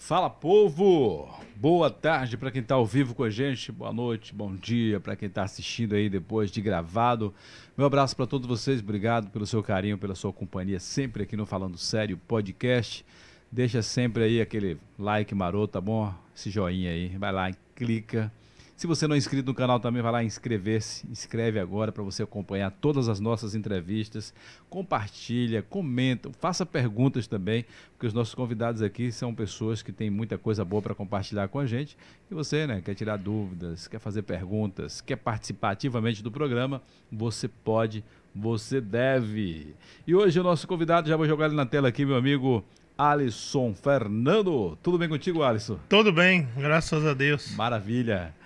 [0.00, 1.28] Fala povo!
[1.54, 5.14] Boa tarde para quem está ao vivo com a gente, boa noite, bom dia para
[5.14, 7.34] quem está assistindo aí depois de gravado.
[7.76, 11.44] Meu abraço para todos vocês, obrigado pelo seu carinho, pela sua companhia sempre aqui no
[11.44, 13.04] Falando Sério Podcast.
[13.52, 16.12] Deixa sempre aí aquele like maroto, tá bom?
[16.34, 18.32] Esse joinha aí, vai lá clica
[18.80, 21.06] se você não é inscrito no canal também, vai lá inscrever-se.
[21.06, 24.32] Inscreve agora para você acompanhar todas as nossas entrevistas.
[24.70, 30.38] Compartilha, comenta, faça perguntas também, porque os nossos convidados aqui são pessoas que têm muita
[30.38, 31.94] coisa boa para compartilhar com a gente.
[32.30, 36.80] E você, né, quer tirar dúvidas, quer fazer perguntas, quer participar ativamente do programa,
[37.12, 38.02] você pode,
[38.34, 39.74] você deve.
[40.06, 42.64] E hoje o nosso convidado, já vou jogar ele na tela aqui, meu amigo
[42.96, 44.78] Alisson Fernando.
[44.82, 45.78] Tudo bem contigo, Alisson?
[45.86, 47.54] Tudo bem, graças a Deus.
[47.54, 48.39] Maravilha.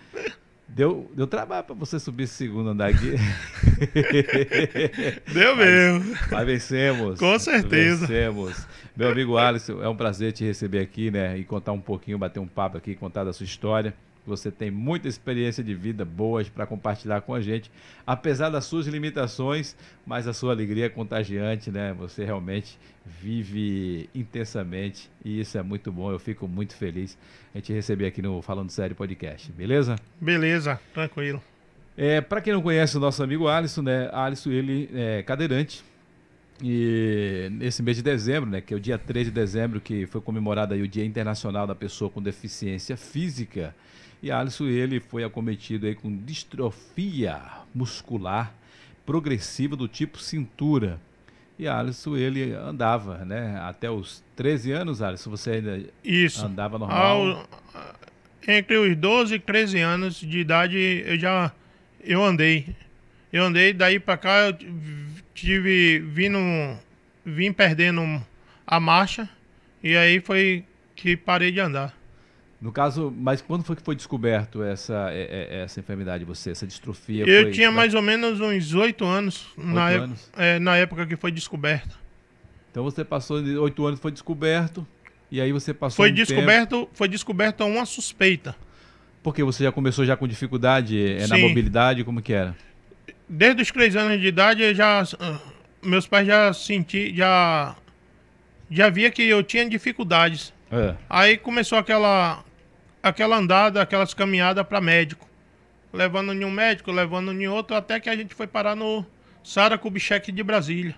[0.66, 3.12] Deu, deu trabalho para você subir esse segundo andar aqui.
[5.32, 6.10] Deu mesmo.
[6.10, 7.18] Mas, mas, vencemos.
[7.20, 8.06] Com certeza.
[8.06, 8.66] Vencemos.
[8.96, 11.38] Meu amigo Alisson, é um prazer te receber aqui, né?
[11.38, 13.94] E contar um pouquinho, bater um papo aqui, contar da sua história.
[14.26, 17.70] Você tem muita experiência de vida boas para compartilhar com a gente,
[18.06, 21.94] apesar das suas limitações, mas a sua alegria é contagiante, né?
[21.98, 26.10] Você realmente vive intensamente e isso é muito bom.
[26.10, 27.18] Eu fico muito feliz
[27.54, 29.96] a gente receber aqui no Falando Sério Podcast, beleza?
[30.20, 31.42] Beleza, tranquilo.
[31.96, 34.10] É, para quem não conhece o nosso amigo Alisson, né?
[34.12, 35.84] Alisson, ele é cadeirante.
[36.62, 40.20] E nesse mês de dezembro, né, que é o dia 13 de dezembro, que foi
[40.20, 43.74] comemorado aí o Dia Internacional da Pessoa com Deficiência Física,
[44.24, 47.42] e Alisson, ele foi acometido aí com distrofia
[47.74, 48.54] muscular
[49.04, 50.98] progressiva do tipo cintura.
[51.58, 53.60] E Alisson, ele andava, né?
[53.60, 56.42] Até os 13 anos, Alisson, você ainda Isso.
[56.46, 57.36] andava normal?
[57.36, 57.48] Ao,
[58.48, 61.52] entre os 12 e 13 anos de idade, eu já
[62.02, 62.74] eu andei.
[63.30, 64.56] Eu andei, daí para cá eu
[65.34, 66.38] tive vindo
[67.26, 68.02] vim perdendo
[68.66, 69.28] a marcha
[69.82, 70.64] e aí foi
[70.96, 71.94] que parei de andar.
[72.64, 76.66] No caso, mas quando foi que foi descoberto essa, é, é, essa enfermidade você, essa
[76.66, 77.26] distrofia?
[77.28, 77.52] Eu foi...
[77.52, 80.30] tinha mais ou menos uns oito anos, na, anos?
[80.34, 81.94] É, na época que foi descoberta.
[82.70, 84.86] Então você passou de oito anos, foi descoberto,
[85.30, 86.90] e aí você passou Foi um descoberto, tempo...
[86.94, 88.56] foi descoberta uma suspeita.
[89.22, 92.56] Porque você já começou já com dificuldade é, na mobilidade, como que era?
[93.28, 95.38] Desde os três anos de idade, eu já ah,
[95.82, 97.76] meus pais já senti, já
[98.70, 100.50] já via que eu tinha dificuldades.
[100.72, 100.94] É.
[101.10, 102.42] Aí começou aquela
[103.04, 105.28] aquela andada, aquelas caminhadas para médico.
[105.92, 109.04] Levando em um médico, levando em outro, até que a gente foi parar no
[109.44, 110.96] Sara Kubitschek de Brasília.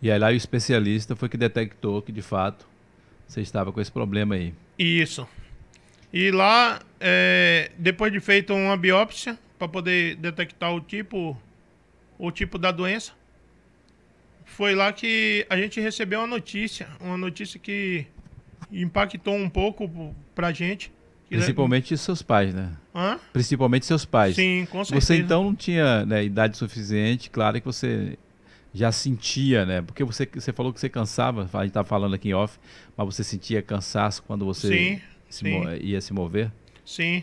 [0.00, 2.68] E aí lá o especialista foi que detectou que de fato
[3.26, 4.54] você estava com esse problema aí.
[4.78, 5.26] Isso.
[6.12, 11.36] E lá, é, depois de feito uma biópsia para poder detectar o tipo,
[12.16, 13.12] o tipo da doença,
[14.44, 18.06] foi lá que a gente recebeu uma notícia, uma notícia que
[18.70, 20.92] impactou um pouco pra gente,
[21.28, 22.72] Principalmente seus pais, né?
[22.94, 23.18] Hã?
[23.32, 24.34] Principalmente seus pais.
[24.34, 25.06] Sim, com certeza.
[25.06, 28.18] Você então não tinha né, idade suficiente, claro que você
[28.72, 29.82] já sentia, né?
[29.82, 32.58] Porque você, você falou que você cansava, a gente estava falando aqui em off,
[32.96, 35.62] mas você sentia cansaço quando você sim, se sim.
[35.82, 36.50] ia se mover?
[36.84, 37.22] Sim.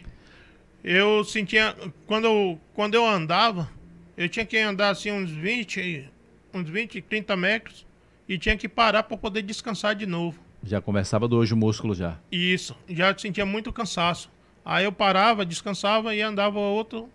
[0.84, 3.70] Eu sentia, quando eu, quando eu andava,
[4.16, 6.10] eu tinha que andar assim uns 20,
[6.54, 7.86] uns 20, 30 metros
[8.30, 10.45] e tinha que parar para poder descansar de novo.
[10.66, 12.18] Já começava do hoje o músculo já.
[12.32, 14.32] Isso, já sentia muito cansaço.
[14.66, 17.08] Aí eu parava, descansava e andava outro,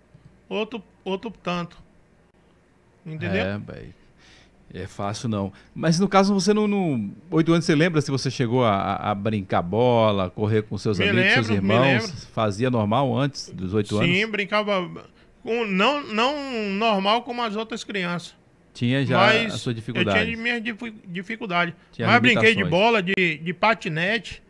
[0.49, 1.77] outro, outro tanto.
[3.05, 3.43] Entendeu?
[3.43, 3.95] É, véio.
[4.73, 5.53] É fácil não.
[5.75, 7.11] Mas no caso, você não.
[7.29, 11.09] Oito anos, você lembra se você chegou a, a brincar bola, correr com seus me
[11.09, 12.25] amigos, lembro, seus irmãos?
[12.27, 14.09] Fazia normal antes dos oito anos?
[14.09, 14.89] Sim, brincava.
[15.43, 16.37] Com, não, não
[16.71, 18.37] normal como as outras crianças.
[18.73, 20.19] Tinha já mas a sua dificuldade.
[20.19, 20.61] Eu tinha minha
[21.07, 21.75] dificuldade.
[21.93, 24.43] Tinha mas brinquei de bola, de, de patinete.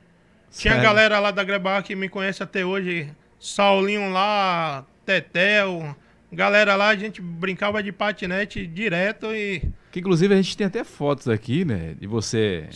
[0.51, 0.79] Sério?
[0.79, 3.11] Tinha galera lá da Grebar que me conhece até hoje.
[3.39, 5.97] Saulinho lá, Tetel.
[6.33, 9.63] Galera lá, a gente brincava de patinete direto e.
[9.91, 11.95] Que inclusive a gente tem até fotos aqui, né?
[11.99, 12.69] De você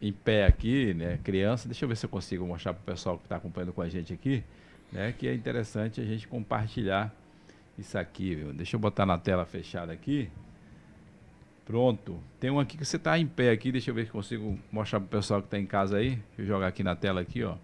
[0.00, 1.18] em pé aqui, né?
[1.22, 1.68] Criança.
[1.68, 3.88] Deixa eu ver se eu consigo mostrar para o pessoal que está acompanhando com a
[3.88, 4.42] gente aqui.
[4.90, 5.12] Né?
[5.16, 7.14] Que é interessante a gente compartilhar
[7.78, 8.52] isso aqui, viu?
[8.52, 10.28] Deixa eu botar na tela fechada aqui.
[11.68, 12.18] Pronto.
[12.40, 13.70] Tem um aqui que você está em pé aqui.
[13.70, 16.12] Deixa eu ver se consigo mostrar para o pessoal que está em casa aí.
[16.12, 17.56] Deixa eu jogar aqui na tela aqui, ó.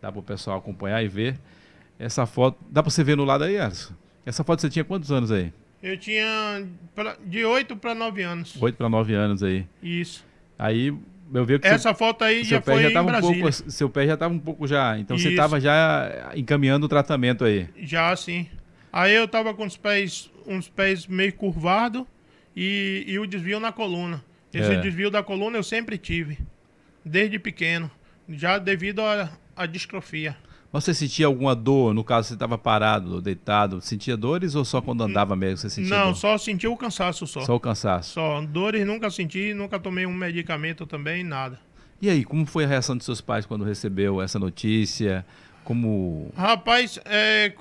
[0.00, 1.38] Dá para o pessoal acompanhar e ver.
[1.96, 2.58] Essa foto.
[2.68, 3.94] Dá para você ver no lado aí, Alisson?
[4.26, 5.52] Essa foto você tinha quantos anos aí?
[5.80, 6.66] Eu tinha
[7.24, 8.60] de 8 para 9 anos.
[8.60, 9.64] 8 para 9 anos aí.
[9.80, 10.26] Isso.
[10.58, 10.88] Aí
[11.32, 14.06] eu vi que Essa seu, foto aí já foi já em um pouco, seu pé
[14.08, 14.98] já estava um pouco já.
[14.98, 15.24] Então Isso.
[15.24, 17.68] você estava já encaminhando o tratamento aí.
[17.80, 18.48] Já sim.
[18.92, 22.04] Aí eu estava com os pés, uns pés meio curvados
[22.56, 24.22] e, e o desvio na coluna.
[24.52, 24.80] Esse é.
[24.80, 26.38] desvio da coluna eu sempre tive,
[27.04, 27.90] desde pequeno.
[28.28, 29.00] já devido
[29.56, 30.36] à distrofia.
[30.72, 35.04] Você sentia alguma dor, no caso você estava parado, deitado, sentia dores ou só quando
[35.04, 36.16] andava mesmo você sentia Não, dor?
[36.16, 37.42] só sentia o cansaço só.
[37.42, 38.12] Só o cansaço.
[38.12, 41.60] Só, dores nunca senti, nunca tomei um medicamento também, nada.
[42.00, 45.26] E aí, como foi a reação dos seus pais quando recebeu essa notícia?
[45.62, 46.32] Como...
[46.34, 47.52] Rapaz, é,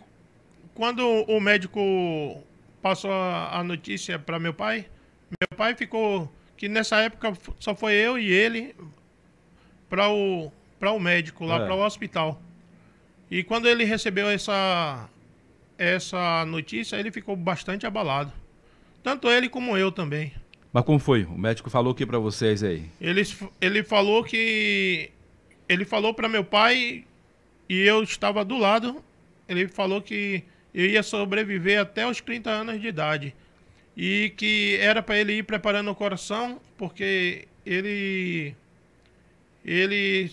[0.74, 2.42] quando o médico
[2.82, 4.86] passou a notícia para meu pai,
[5.30, 8.76] meu pai ficou que nessa época só foi eu e ele
[9.90, 10.52] para o
[10.82, 11.66] para o médico lá é.
[11.66, 12.42] para o hospital.
[13.30, 15.08] E quando ele recebeu essa,
[15.78, 18.34] essa notícia, ele ficou bastante abalado.
[19.04, 20.34] Tanto ele como eu também.
[20.74, 21.24] Mas como foi?
[21.26, 22.90] O médico falou o que para vocês aí?
[23.00, 23.22] Ele,
[23.62, 25.12] ele falou que.
[25.70, 27.06] Ele falou para meu pai
[27.70, 29.04] e eu estava do lado.
[29.48, 33.36] Ele falou que eu ia sobreviver até os 30 anos de idade.
[33.96, 38.56] E que era para ele ir preparando o coração, porque ele.
[39.64, 40.30] Ele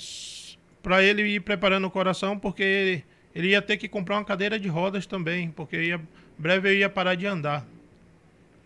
[0.83, 3.05] para ele ir preparando o coração, porque ele,
[3.35, 6.01] ele, ia ter que comprar uma cadeira de rodas também, porque ia,
[6.39, 7.67] breve eu ia parar de andar.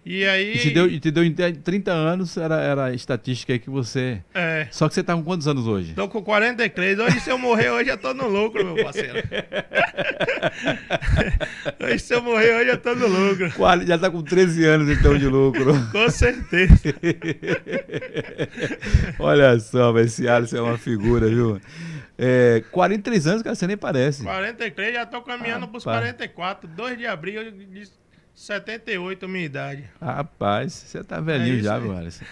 [0.05, 0.55] E aí.
[0.55, 4.21] E te deu, te deu em 30 anos, era, era a estatística aí que você.
[4.35, 4.67] É.
[4.73, 5.95] Só que você tá com quantos anos hoje?
[5.95, 6.99] Tô com 43.
[6.99, 9.15] Hoje, se eu morrer hoje, eu tô no lucro, meu parceiro.
[11.81, 13.53] hoje, se eu morrer hoje, eu tô no lucro.
[13.87, 15.73] Já tá com 13 anos, então, de lucro.
[15.93, 16.83] com certeza.
[19.21, 21.61] Olha só, esse Alisson é uma figura, viu?
[22.19, 24.25] É, 43 anos, cara, você nem parece.
[24.25, 26.69] 43, já tô caminhando ah, pros 44.
[26.69, 28.02] 2 de abril de
[28.35, 29.85] 78, minha idade.
[30.01, 32.25] Rapaz, você tá velhinho é já, meu Alisson.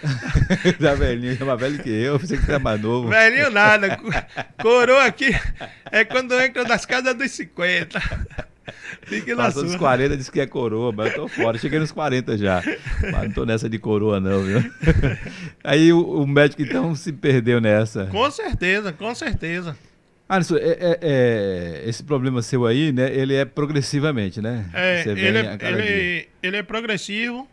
[0.79, 3.07] tá velhinho, é mais velho que eu, pensei que você é mais novo.
[3.09, 3.97] Velhinho nada.
[4.61, 5.29] Coroa aqui
[5.91, 7.99] é quando entra das casas dos 50.
[9.03, 9.69] Fique na Passou sua.
[9.71, 11.57] dos 40, disse que é coroa, mas eu tô fora.
[11.57, 12.61] Cheguei nos 40 já.
[13.11, 14.59] Mas não tô nessa de coroa, não, viu?
[15.63, 18.05] Aí o, o médico, então, se perdeu nessa.
[18.07, 19.75] Com certeza, com certeza.
[20.31, 23.13] Alisson, é, é, é, esse problema seu aí, né?
[23.13, 24.69] Ele é progressivamente, né?
[24.73, 27.45] É, ele, é ele, ele, é progressivo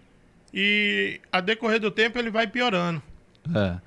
[0.55, 3.03] e a decorrer do tempo ele vai piorando.
[3.53, 3.79] É.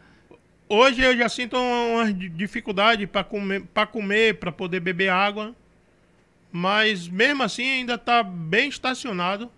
[0.68, 5.56] Hoje eu já sinto uma dificuldade para comer, para comer, para poder beber água.
[6.52, 9.50] Mas mesmo assim ainda está bem estacionado.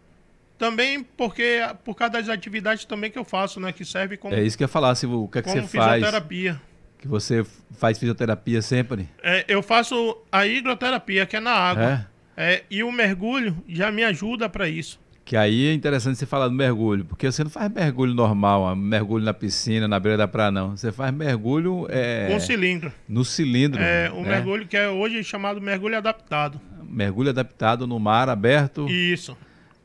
[0.59, 3.71] Também porque por causa das atividades também que eu faço, né?
[3.71, 4.35] Que serve como.
[4.35, 5.93] É isso que eu ia falar, se, o que é que você faz?
[5.95, 6.61] fisioterapia.
[7.03, 7.45] Que você
[7.77, 9.09] faz fisioterapia sempre?
[9.21, 12.07] É, eu faço a hidroterapia, que é na água.
[12.37, 12.53] É?
[12.53, 14.97] é e o mergulho já me ajuda para isso.
[15.25, 19.25] Que aí é interessante você falar do mergulho, porque você não faz mergulho normal, mergulho
[19.25, 20.77] na piscina, na beira da praia, não.
[20.77, 21.87] Você faz mergulho.
[21.89, 22.93] É, Com cilindro.
[23.05, 23.81] No cilindro.
[23.81, 24.29] É, o né?
[24.29, 26.61] mergulho que é hoje chamado mergulho adaptado.
[26.81, 28.89] Mergulho adaptado no mar aberto.
[28.89, 29.35] Isso.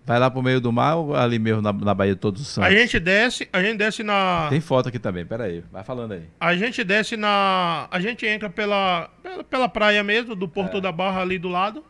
[0.09, 2.49] Vai lá pro meio do mar ou ali mesmo na, na Baía de Todos os
[2.49, 2.73] Santos?
[2.73, 4.47] A gente desce, a gente desce na.
[4.49, 6.23] Tem foto aqui também, pera aí, vai falando aí.
[6.41, 7.87] A gente desce na.
[7.91, 10.81] A gente entra pela, pela, pela praia mesmo, do Porto é.
[10.81, 11.85] da Barra ali do lado.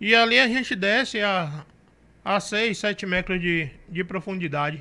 [0.00, 1.64] E ali a gente desce a,
[2.24, 4.80] a 6, 7 metros de, de profundidade.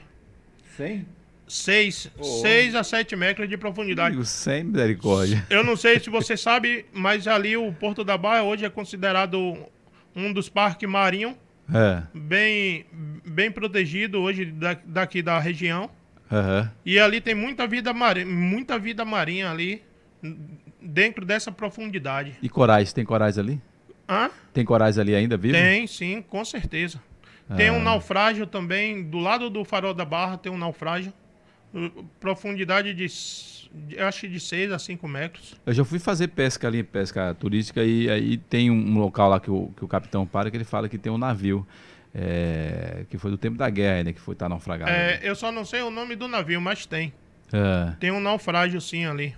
[0.78, 1.08] 100?
[1.48, 2.24] 6, oh.
[2.24, 4.10] 6 a 7 metros de profundidade.
[4.10, 5.44] Amigo, sem misericórdia.
[5.50, 9.58] Eu não sei se você sabe, mas ali o Porto da Barra hoje é considerado
[10.16, 11.34] um dos parques marinhos
[11.72, 12.04] é.
[12.14, 12.86] bem,
[13.26, 15.90] bem protegido hoje da, daqui da região.
[16.32, 16.68] Uhum.
[16.86, 19.84] E ali tem muita vida, marinha, muita vida marinha ali
[20.82, 22.36] dentro dessa profundidade.
[22.42, 23.62] E corais, tem corais ali?
[24.10, 24.30] Hã?
[24.54, 25.54] Tem corais ali ainda vivo?
[25.54, 27.02] Tem, sim, com certeza.
[27.56, 27.84] Tem um ah.
[27.84, 31.14] naufrágio também, do lado do farol da barra tem um naufrágio.
[32.20, 33.06] Profundidade de,
[34.00, 35.56] acho de 6 a 5 metros.
[35.66, 39.50] Eu já fui fazer pesca ali, pesca turística, e aí tem um local lá que
[39.50, 41.66] o, que o capitão para que ele fala que tem um navio.
[42.16, 44.14] É, que foi do tempo da guerra, né?
[44.14, 44.92] Que foi estar tá naufragado.
[44.92, 47.12] É, eu só não sei o nome do navio, mas tem.
[47.52, 47.94] É.
[48.00, 49.36] Tem um naufrágio sim ali.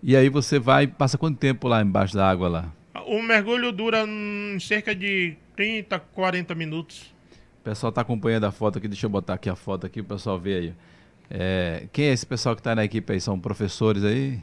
[0.00, 2.72] E aí você vai, passa quanto tempo lá embaixo da água lá?
[3.06, 7.12] O mergulho dura hum, cerca de 30, 40 minutos.
[7.60, 10.04] O pessoal está acompanhando a foto aqui, deixa eu botar aqui a foto aqui, o
[10.04, 10.74] pessoal ver aí.
[11.30, 13.20] É, quem é esse pessoal que está na equipe aí?
[13.20, 14.42] São professores aí?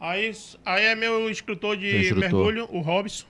[0.00, 0.32] Aí,
[0.64, 2.20] aí é meu instrutor de instrutor.
[2.20, 3.26] mergulho, o Robson.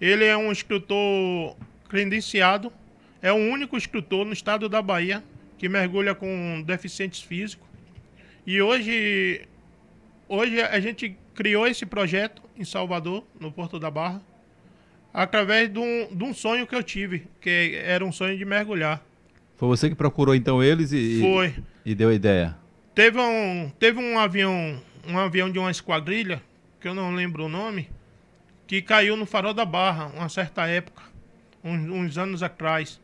[0.00, 1.56] Ele é um instrutor
[1.88, 2.72] credenciado,
[3.22, 5.22] é o único instrutor no estado da Bahia
[5.58, 7.66] que mergulha com deficientes físicos.
[8.46, 9.42] E hoje,
[10.28, 14.22] hoje a gente criou esse projeto em Salvador, no Porto da Barra
[15.16, 19.02] através de um, de um sonho que eu tive, que era um sonho de mergulhar.
[19.56, 21.54] Foi você que procurou então eles e, Foi.
[21.86, 22.56] E deu ideia?
[22.96, 26.42] Teve um, teve um avião, um avião de uma esquadrilha,
[26.80, 27.88] que eu não lembro o nome,
[28.66, 31.04] que caiu no farol da Barra, uma certa época,
[31.62, 33.00] uns, uns anos atrás.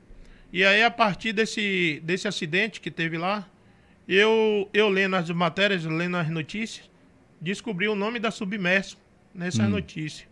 [0.53, 3.49] E aí, a partir desse, desse acidente que teve lá,
[4.09, 6.91] eu, eu lendo as matérias, lendo as notícias,
[7.41, 8.99] descobri o nome da submerso
[9.33, 9.71] nessas hum.
[9.71, 10.29] notícias.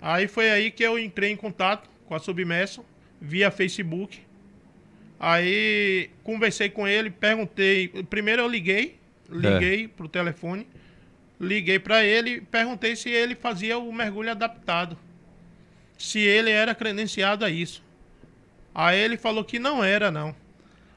[0.00, 2.82] Aí foi aí que eu entrei em contato com a Submerso
[3.20, 4.22] via Facebook.
[5.20, 7.88] Aí conversei com ele, perguntei.
[8.08, 8.96] Primeiro eu liguei,
[9.28, 9.88] liguei é.
[9.88, 10.66] pro telefone,
[11.38, 14.96] liguei para ele, perguntei se ele fazia o mergulho adaptado,
[15.98, 17.84] se ele era credenciado a isso.
[18.74, 20.34] Aí ele falou que não era, não.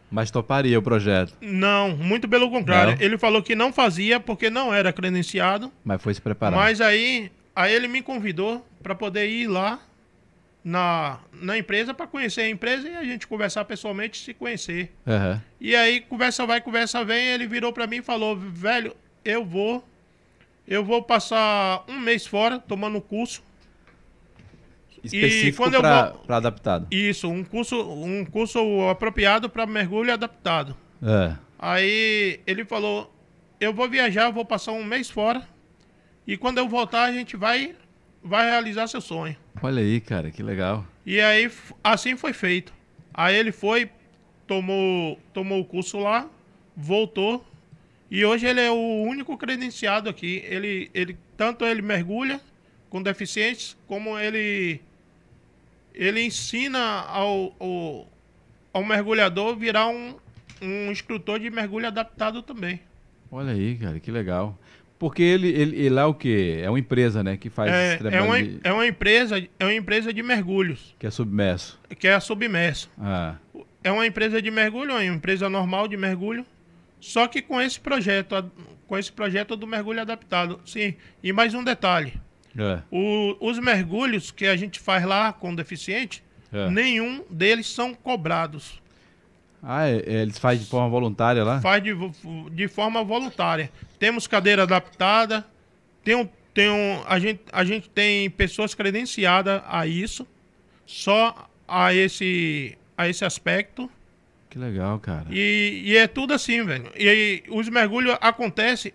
[0.09, 1.33] Mas toparia o projeto?
[1.41, 2.95] Não, muito pelo contrário.
[2.95, 3.01] Não?
[3.01, 5.69] Ele falou que não fazia porque não era credenciado.
[5.83, 6.57] Mas foi se preparar.
[6.57, 9.81] Mas aí, aí ele me convidou para poder ir lá
[10.63, 14.91] na, na empresa para conhecer a empresa e a gente conversar pessoalmente, se conhecer.
[15.05, 15.39] Uhum.
[15.59, 19.83] E aí, conversa vai, conversa vem, ele virou para mim e falou: velho, eu vou.
[20.65, 23.43] Eu vou passar um mês fora tomando curso
[25.03, 26.35] específico para vou...
[26.35, 26.87] adaptado.
[26.89, 30.75] Isso, um curso, um curso apropriado para mergulho adaptado.
[31.01, 31.35] É.
[31.59, 33.13] Aí ele falou:
[33.59, 35.45] eu vou viajar, vou passar um mês fora
[36.25, 37.75] e quando eu voltar a gente vai
[38.23, 39.35] vai realizar seu sonho.
[39.61, 40.85] Olha aí, cara, que legal.
[41.05, 41.51] E aí
[41.83, 42.73] assim foi feito.
[43.13, 43.89] Aí ele foi,
[44.47, 46.29] tomou tomou o curso lá,
[46.75, 47.45] voltou
[48.09, 50.43] e hoje ele é o único credenciado aqui.
[50.45, 52.39] Ele ele tanto ele mergulha
[52.89, 54.81] com deficientes como ele
[55.93, 58.07] ele ensina ao, ao,
[58.73, 60.15] ao mergulhador virar um,
[60.61, 62.79] um instrutor de mergulho adaptado também.
[63.31, 64.57] Olha aí, cara, que legal.
[65.03, 66.61] Porque ele, ele, ele é o quê?
[66.63, 67.35] É uma empresa, né?
[67.35, 68.57] Que faz é, é uma, de...
[68.63, 70.95] é uma empresa É uma empresa de mergulhos.
[70.97, 71.77] Que é submerso.
[71.99, 72.89] Que é a submerso.
[72.97, 73.35] Ah.
[73.83, 76.45] É uma empresa de mergulho, é uma empresa normal de mergulho.
[77.01, 78.49] Só que com esse projeto,
[78.87, 80.61] com esse projeto do mergulho adaptado.
[80.65, 80.95] Sim.
[81.21, 82.13] E mais um detalhe.
[82.57, 82.79] É.
[82.89, 86.69] O, os mergulhos que a gente faz lá com deficiente, é.
[86.69, 88.81] nenhum deles são cobrados.
[89.63, 91.61] Ah, é, é eles fazem de forma voluntária lá?
[91.61, 91.93] Faz de,
[92.51, 93.71] de forma voluntária.
[93.97, 95.45] Temos cadeira adaptada,
[96.03, 100.27] tem um, tem um, a, gente, a gente tem pessoas credenciadas a isso,
[100.85, 103.89] só a esse, a esse aspecto.
[104.49, 105.25] Que legal, cara.
[105.31, 106.91] E, e é tudo assim, velho.
[106.95, 108.93] E, e os mergulhos acontecem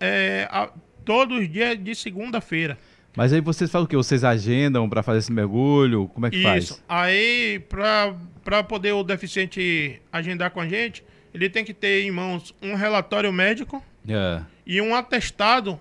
[0.00, 0.68] é, a,
[1.04, 2.76] todos os dias de segunda-feira.
[3.18, 3.96] Mas aí vocês falam o quê?
[3.96, 6.06] Vocês agendam para fazer esse mergulho?
[6.14, 6.46] Como é que Isso.
[6.46, 6.64] faz?
[6.64, 6.84] Isso.
[6.88, 11.02] Aí, para poder o deficiente agendar com a gente,
[11.34, 14.40] ele tem que ter em mãos um relatório médico é.
[14.64, 15.80] e um atestado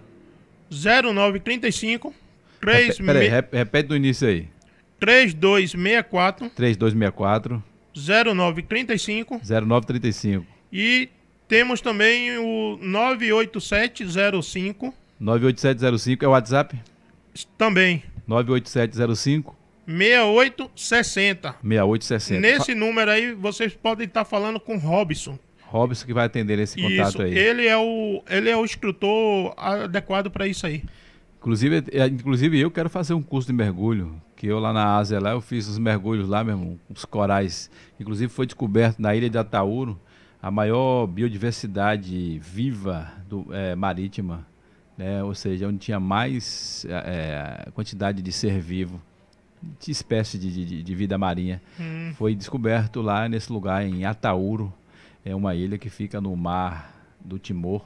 [0.70, 2.14] 0935
[2.60, 4.48] 3 Peraí, repete do início aí.
[5.00, 7.64] 3264 3264
[7.94, 11.10] 0935 0935 E
[11.48, 16.80] temos também o 98705 98705 é o WhatsApp?
[17.58, 18.04] Também.
[18.28, 21.56] 98705 6860.
[21.62, 22.42] 6860.
[22.42, 25.38] Nesse número aí, vocês podem estar falando com Robson.
[25.62, 27.38] Robson que vai atender esse contato isso, aí.
[27.38, 30.84] Ele é o, ele é o instrutor adequado para isso aí.
[31.40, 34.22] Inclusive, é, inclusive, eu quero fazer um curso de mergulho.
[34.36, 37.70] Que eu lá na Ásia, lá, eu fiz os mergulhos lá, meu irmão, os corais.
[38.00, 40.00] Inclusive, foi descoberto na ilha de Ataúro
[40.42, 44.46] a maior biodiversidade viva do, é, marítima
[44.98, 45.24] né?
[45.24, 49.02] ou seja, onde tinha mais é, quantidade de ser vivo,
[49.80, 52.14] de espécie de, de, de vida marinha, hum.
[52.16, 54.74] foi descoberto lá nesse lugar, em Atauro,
[55.24, 57.82] é uma ilha que fica no mar do Timor,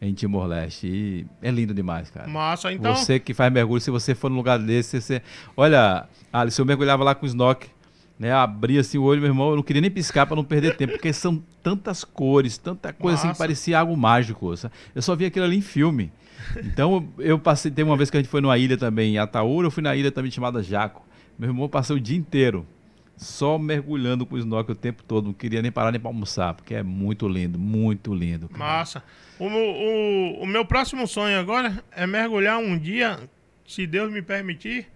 [0.00, 0.86] em Timor-Leste.
[0.86, 2.26] E é lindo demais, cara.
[2.28, 2.96] Massa, então.
[2.96, 5.22] Você que faz mergulho, se você for num lugar desse, você.
[5.54, 7.68] Olha, Alice, eu mergulhava lá com o snorkel
[8.18, 8.32] né?
[8.32, 10.94] Abria assim o olho, meu irmão, eu não queria nem piscar para não perder tempo,
[10.94, 13.32] porque são tantas cores, tanta coisa assim, Nossa.
[13.32, 14.52] assim, parecia algo mágico.
[14.94, 16.10] Eu só vi aquilo ali em filme.
[16.64, 19.66] Então eu passei, tem uma vez que a gente foi numa ilha também, em Ataúra,
[19.66, 21.06] eu fui na ilha também chamada Jaco.
[21.38, 22.66] Meu irmão passou o dia inteiro
[23.16, 26.54] só mergulhando com o snorkel o tempo todo, não queria nem parar nem para almoçar,
[26.54, 28.48] porque é muito lindo, muito lindo.
[28.48, 28.58] Cara.
[28.58, 29.02] Massa.
[29.38, 33.18] O, o, o meu próximo sonho agora é mergulhar um dia,
[33.66, 34.86] se Deus me permitir,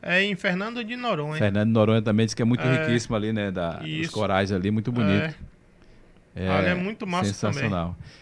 [0.00, 1.38] É em Fernando de Noronha.
[1.38, 3.50] Fernando de Noronha também diz que é muito é, riquíssimo ali, né?
[3.52, 5.34] Da, os corais ali, muito bonito.
[6.34, 7.90] É, é, é muito massa sensacional.
[7.90, 8.12] também.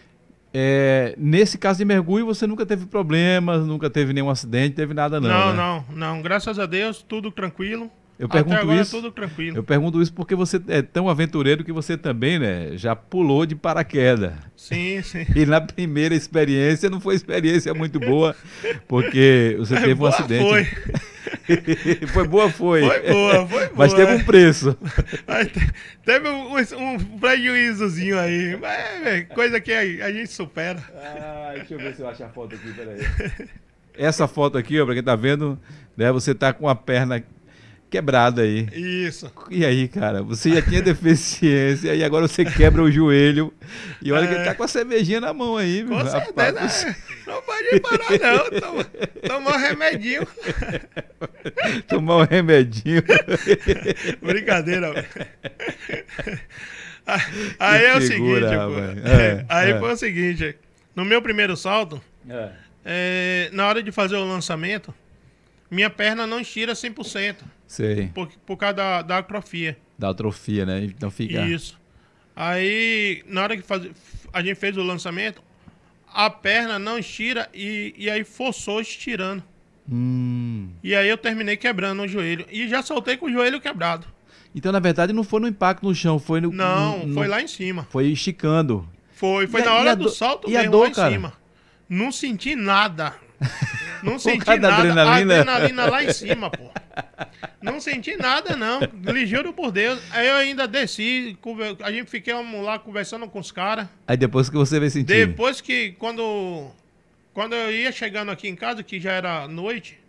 [0.53, 5.19] É, nesse caso de mergulho, você nunca teve problemas, nunca teve nenhum acidente, teve nada
[5.19, 5.29] não.
[5.29, 5.55] Não, né?
[5.55, 6.21] não, não.
[6.21, 7.89] Graças a Deus, tudo tranquilo.
[8.21, 8.95] Eu pergunto isso.
[8.95, 9.57] tudo tranquilo.
[9.57, 13.55] Eu pergunto isso porque você é tão aventureiro que você também, né, já pulou de
[13.55, 14.33] paraquedas.
[14.55, 15.25] Sim, sim.
[15.35, 18.35] E na primeira experiência não foi experiência muito boa,
[18.87, 20.47] porque você teve um acidente.
[20.47, 20.67] Foi.
[22.13, 22.81] foi boa, foi.
[22.81, 23.71] Foi boa, foi boa.
[23.75, 24.77] Mas teve um preço.
[26.05, 28.57] teve um, um prejuízozinho aí.
[28.57, 30.83] Mas, coisa que a, a, gente supera.
[30.95, 33.49] Ah, deixa eu ver se eu acho a foto aqui, peraí.
[33.97, 35.59] Essa foto aqui, ó, pra quem tá vendo,
[35.95, 37.23] né, você tá com a perna
[37.91, 38.69] quebrada aí.
[38.73, 39.29] Isso.
[39.49, 43.53] E aí, cara, você já tinha deficiência e agora você quebra o joelho.
[44.01, 44.27] E olha é.
[44.27, 46.85] que ele tá com a cervejinha na mão aí, meu Com certeza.
[46.85, 46.95] Né?
[47.27, 48.61] Não pode parar, não.
[48.61, 48.83] Toma,
[49.27, 50.27] tomar um remedinho.
[51.89, 53.03] tomar um remedinho.
[54.21, 55.05] Brincadeira.
[57.59, 59.09] Aí é o seguinte, pô.
[59.09, 59.79] É, aí é.
[59.79, 60.55] foi o seguinte.
[60.95, 62.49] No meu primeiro salto, é.
[62.85, 64.93] é na hora de fazer o lançamento,
[65.69, 67.35] minha perna não estira 100%.
[67.71, 68.09] Sei.
[68.13, 69.77] Por, por causa da, da atrofia.
[69.97, 70.83] Da atrofia, né?
[70.83, 71.39] Então fica.
[71.47, 71.79] Isso.
[72.35, 73.87] Aí, na hora que faz,
[74.33, 75.41] a gente fez o lançamento,
[76.13, 79.41] a perna não estira e, e aí forçou estirando.
[79.89, 80.67] Hum.
[80.83, 82.45] E aí eu terminei quebrando o joelho.
[82.51, 84.05] E já soltei com o joelho quebrado.
[84.53, 86.51] Então, na verdade, não foi no impacto no chão, foi no.
[86.51, 87.87] Não, no, foi lá em cima.
[87.89, 88.85] Foi esticando.
[89.13, 91.11] Foi, foi e na a, hora do salto e mesmo, a dor, lá em cara?
[91.13, 91.33] cima.
[91.87, 93.15] Não senti nada.
[94.03, 94.75] Não senti nada.
[94.75, 95.39] Adrenalina.
[95.39, 96.71] adrenalina lá em cima, pô.
[97.61, 98.79] Não senti nada, não.
[99.13, 100.01] Lhe juro por Deus.
[100.11, 101.37] Aí eu ainda desci,
[101.83, 103.87] a gente fiquei lá conversando com os caras.
[104.07, 105.27] Aí depois que você veio sentir?
[105.27, 106.71] Depois que, quando,
[107.33, 109.99] quando eu ia chegando aqui em casa, que já era noite,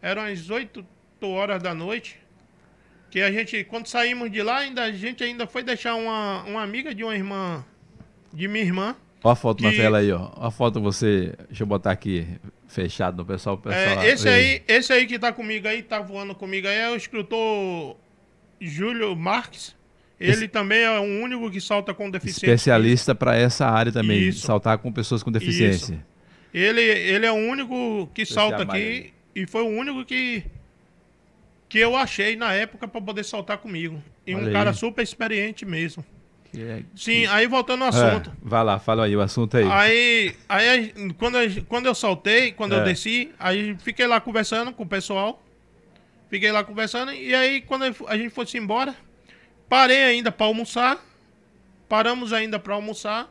[0.00, 0.84] eram as 8
[1.22, 2.18] horas da noite,
[3.10, 6.62] que a gente, quando saímos de lá, ainda, a gente ainda foi deixar uma, uma
[6.62, 7.64] amiga de uma irmã,
[8.32, 8.96] de minha irmã.
[9.24, 9.64] Olha a foto que...
[9.64, 10.30] na tela aí, ó.
[10.36, 11.34] Olha a foto você.
[11.48, 12.26] Deixa eu botar aqui
[12.66, 13.58] fechado no pessoal.
[13.58, 16.90] pessoal é, esse, aí, esse aí que tá comigo aí, tá voando comigo aí, é
[16.90, 17.96] o escritor
[18.60, 19.76] Júlio Marques.
[20.18, 20.48] Ele esse...
[20.48, 22.46] também é o único que salta com deficiência.
[22.46, 24.46] Especialista para essa área também, Isso.
[24.46, 25.94] saltar com pessoas com deficiência.
[25.94, 26.02] Isso.
[26.54, 30.44] Ele, ele é o único que Esse salta aqui e foi o único que
[31.68, 34.02] que eu achei na época para poder saltar comigo.
[34.26, 34.52] E Olha um aí.
[34.52, 36.04] cara super experiente mesmo.
[36.56, 38.30] É, Sim, aí voltando ao assunto.
[38.30, 39.64] É, vai lá, fala aí o assunto aí.
[39.70, 42.78] Aí, aí quando, eu, quando eu saltei, quando é.
[42.78, 45.42] eu desci, aí fiquei lá conversando com o pessoal.
[46.28, 47.12] Fiquei lá conversando.
[47.12, 48.94] E aí, quando a gente fosse embora,
[49.68, 50.98] parei ainda para almoçar.
[51.88, 53.30] Paramos ainda para almoçar.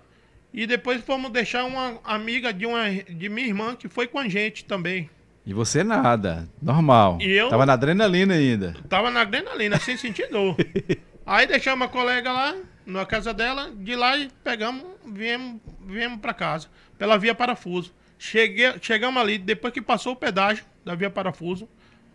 [0.54, 4.28] E depois fomos deixar uma amiga de, uma, de minha irmã que foi com a
[4.28, 5.10] gente também.
[5.44, 7.18] E você nada, normal.
[7.20, 8.76] E eu, tava na adrenalina ainda.
[8.88, 10.56] Tava na adrenalina, sem sentir dor.
[11.26, 14.14] Aí deixamos a colega lá, na casa dela, de lá
[14.44, 16.68] pegamos, viemos, viemos para casa,
[16.98, 17.94] pela via parafuso.
[18.18, 21.68] Cheguei, chegamos ali, depois que passou o pedágio da via parafuso,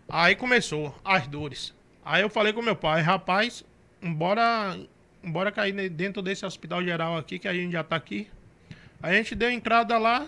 [0.09, 1.75] aí começou as dores.
[2.05, 3.65] Aí eu falei com meu pai, rapaz,
[4.01, 4.79] bora,
[5.25, 8.29] bora cair dentro desse hospital geral aqui, que a gente já tá aqui.
[9.03, 10.27] A gente deu entrada lá,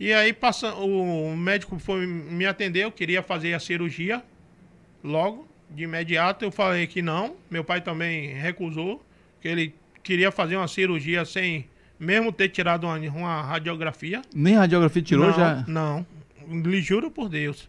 [0.00, 4.22] e aí passa, o médico foi me atender, eu queria fazer a cirurgia
[5.04, 7.36] logo de imediato eu falei que não.
[7.50, 9.04] Meu pai também recusou,
[9.42, 11.66] que ele queria fazer uma cirurgia sem
[11.98, 14.22] mesmo ter tirado uma, uma radiografia.
[14.34, 15.64] Nem radiografia tirou não, já?
[15.66, 16.06] Não,
[16.48, 17.68] lhe juro por Deus.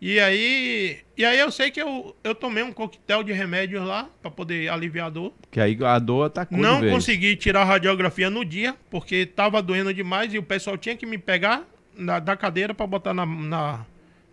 [0.00, 4.08] E aí, e aí eu sei que eu, eu tomei um coquetel de remédios lá
[4.20, 5.32] para poder aliviar a dor.
[5.50, 9.94] Que aí a dor atacou Não consegui tirar a radiografia no dia, porque estava doendo
[9.94, 11.64] demais e o pessoal tinha que me pegar
[11.96, 13.86] na, da cadeira para botar na, na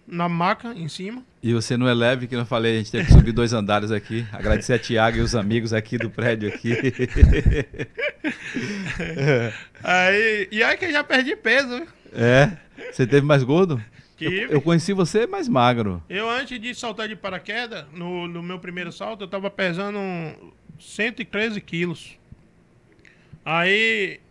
[0.07, 1.23] na maca em cima.
[1.41, 3.91] E você não é leve, que eu falei, a gente teve que subir dois andares
[3.91, 4.25] aqui.
[4.31, 6.73] Agradecer a Tiago e os amigos aqui do prédio aqui.
[9.83, 11.85] aí, e aí que eu já perdi peso.
[12.13, 12.51] É?
[12.91, 13.81] Você teve mais gordo?
[14.21, 16.01] Eu, eu, conheci você mais magro.
[16.09, 19.99] Eu, antes de saltar de paraquedas, no, no meu primeiro salto, eu tava pesando
[20.79, 22.17] 113 quilos.
[23.43, 24.21] Aí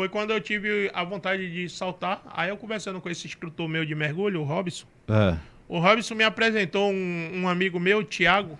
[0.00, 2.22] foi quando eu tive a vontade de saltar.
[2.32, 4.86] Aí eu conversando com esse instrutor meu de mergulho, o Robson.
[5.06, 5.36] É.
[5.68, 8.58] O Robson me apresentou um, um amigo meu, Thiago,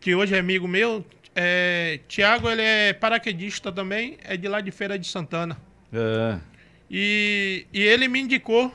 [0.00, 1.06] que hoje é amigo meu.
[1.36, 5.56] É, Tiago, ele é paraquedista também, é de lá de Feira de Santana.
[5.92, 6.40] É.
[6.90, 8.74] E, e ele me indicou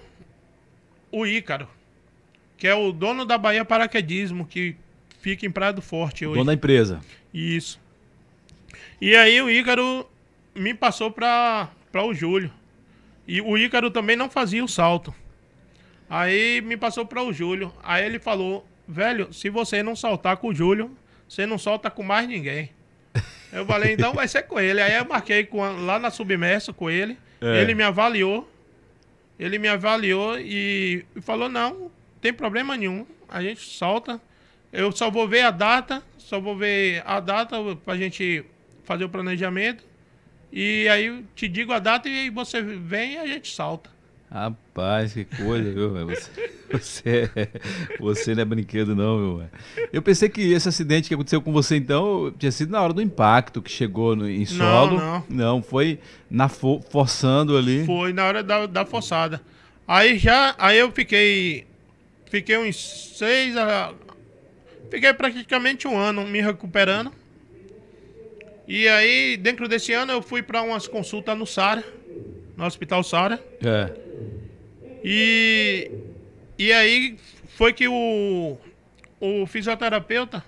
[1.11, 1.67] o Ícaro,
[2.57, 4.77] que é o dono da Bahia Paraquedismo, que
[5.19, 6.35] fica em Praia do Forte hoje.
[6.35, 7.01] Dono da empresa.
[7.33, 7.81] Isso.
[9.01, 10.07] E aí o Ícaro
[10.57, 12.51] me passou para o Júlio.
[13.27, 15.13] E o Ícaro também não fazia o salto.
[16.09, 17.73] Aí me passou para o Júlio.
[17.83, 20.95] Aí ele falou, velho, se você não saltar com o Júlio,
[21.27, 22.71] você não solta com mais ninguém.
[23.51, 24.81] Eu falei, então vai ser com ele.
[24.81, 27.17] Aí eu marquei com, lá na Submerso com ele.
[27.41, 27.61] É.
[27.61, 28.49] Ele me avaliou.
[29.39, 31.91] Ele me avaliou e falou, não,
[32.21, 33.05] tem problema nenhum.
[33.29, 34.19] A gente solta.
[34.71, 38.43] Eu só vou ver a data, só vou ver a data pra gente
[38.83, 39.83] fazer o planejamento.
[40.51, 43.89] E aí te digo a data e aí você vem e a gente salta.
[44.29, 45.89] Rapaz, que coisa, viu?
[46.05, 47.31] Você, você,
[47.97, 49.49] você não é brinquedo, não, viu?
[49.93, 53.01] Eu pensei que esse acidente que aconteceu com você, então, tinha sido na hora do
[53.01, 54.97] impacto que chegou no, em solo.
[54.97, 55.25] Não, não.
[55.29, 57.85] Não, foi na fo forçando ali.
[57.85, 59.41] Foi na hora da, da forçada.
[59.87, 61.65] Aí já, aí eu fiquei,
[62.29, 63.93] fiquei uns seis, a,
[64.91, 67.13] fiquei praticamente um ano me recuperando.
[68.67, 71.83] E aí, dentro desse ano, eu fui para umas consultas no SARA,
[72.57, 73.39] no Hospital SARA.
[73.63, 73.93] É.
[75.03, 75.89] E,
[76.59, 77.15] e aí
[77.55, 78.57] foi que o,
[79.21, 80.43] o fisioterapeuta,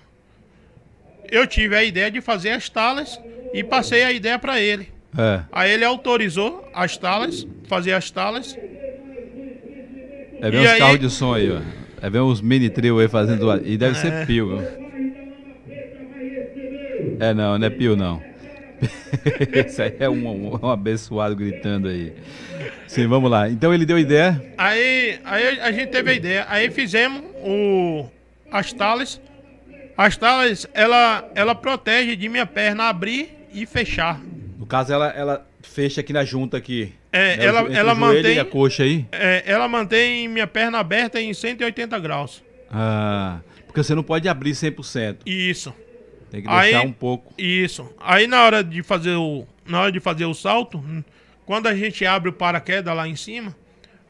[1.30, 3.18] eu tive a ideia de fazer as talas
[3.54, 4.88] e passei a ideia para ele.
[5.16, 5.40] É.
[5.50, 8.54] Aí ele autorizou as talas, fazer as talas.
[10.42, 10.78] É ver uns aí...
[10.78, 11.60] carros de som aí, ó.
[12.02, 13.66] É ver uns mini trio aí fazendo.
[13.66, 14.00] E deve é.
[14.00, 14.89] ser pio, viu?
[17.20, 18.22] É não, não é pio não.
[19.66, 22.14] Isso aí é um, um, abençoado gritando aí.
[22.86, 23.48] Sim, vamos lá.
[23.48, 24.42] Então ele deu ideia.
[24.56, 26.46] Aí, aí a gente teve a ideia.
[26.48, 28.06] Aí fizemos o,
[28.50, 29.20] as talas.
[29.96, 34.18] As talas, ela, ela protege de minha perna abrir e fechar.
[34.58, 36.94] No caso, ela, ela fecha aqui na junta aqui.
[37.12, 37.44] É, né?
[37.44, 38.38] ela, ela mantém.
[38.38, 39.04] a coxa aí?
[39.12, 42.42] É, ela mantém minha perna aberta em 180 graus.
[42.70, 45.18] Ah, porque você não pode abrir 100%.
[45.26, 45.74] Isso.
[46.30, 47.32] Tem que deixar aí, um pouco.
[47.36, 47.88] Isso.
[47.98, 50.82] Aí na hora de fazer o na hora de fazer o salto,
[51.46, 53.56] quando a gente abre o paraquedas lá em cima,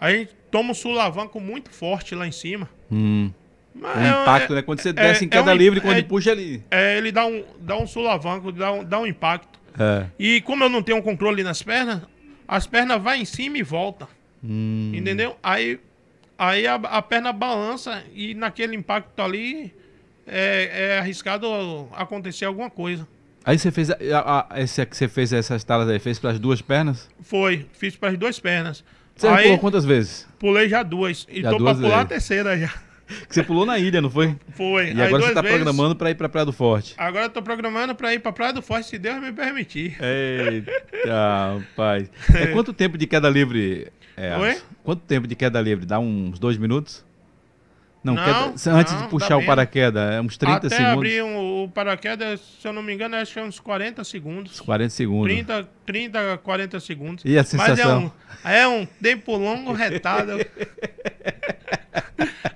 [0.00, 2.68] a gente toma um sulavanco muito forte lá em cima.
[2.90, 3.30] Hum.
[3.74, 4.62] Mas o é, impacto, é, né?
[4.62, 6.62] Quando você é, desce em é queda é um, livre, quando puxa ali.
[6.70, 9.60] É, ele dá um, dá um sulavanco, dá um, dá um impacto.
[9.78, 10.06] É.
[10.18, 12.02] E como eu não tenho um controle nas pernas,
[12.48, 14.08] as pernas vai em cima e volta.
[14.42, 14.92] Hum.
[14.94, 15.36] Entendeu?
[15.42, 15.78] Aí,
[16.38, 19.72] aí a, a, perna balança e naquele impacto ali
[20.30, 21.46] é, é arriscado
[21.92, 23.06] acontecer alguma coisa.
[23.44, 26.60] Aí você fez a, a, esse você fez essas talas aí, fez para as duas
[26.62, 27.08] pernas?
[27.20, 28.84] Foi, fiz para as duas pernas.
[29.16, 30.26] Você aí, pulou quantas vezes?
[30.38, 31.26] Pulei já duas.
[31.28, 31.94] E já tô para pular vezes.
[31.94, 32.72] a terceira já.
[33.28, 34.36] Que você pulou na ilha, não foi?
[34.52, 34.92] Foi.
[34.92, 36.94] E agora você está programando para ir para Praia do Forte.
[36.96, 39.98] Agora eu tô programando para ir para Praia do Forte, se Deus me permitir.
[40.00, 40.70] Eita,
[41.58, 42.08] rapaz.
[42.32, 43.88] É quanto tempo de queda livre?
[44.16, 44.60] É, Oi?
[44.84, 45.84] Quanto tempo de queda livre?
[45.86, 47.04] Dá uns dois minutos?
[48.02, 50.88] Não, não queda, antes não, de puxar o paraquedas, é uns 30 Até segundos.
[50.88, 54.02] Até abrir um, o paraquedas, se eu não me engano, acho que é uns 40
[54.04, 54.52] segundos.
[54.52, 55.32] Uns 40 segundos.
[55.32, 57.24] 30, 30 40 segundos.
[57.24, 58.12] E a sensação?
[58.42, 60.32] Mas é um, é um tempo longo, retado.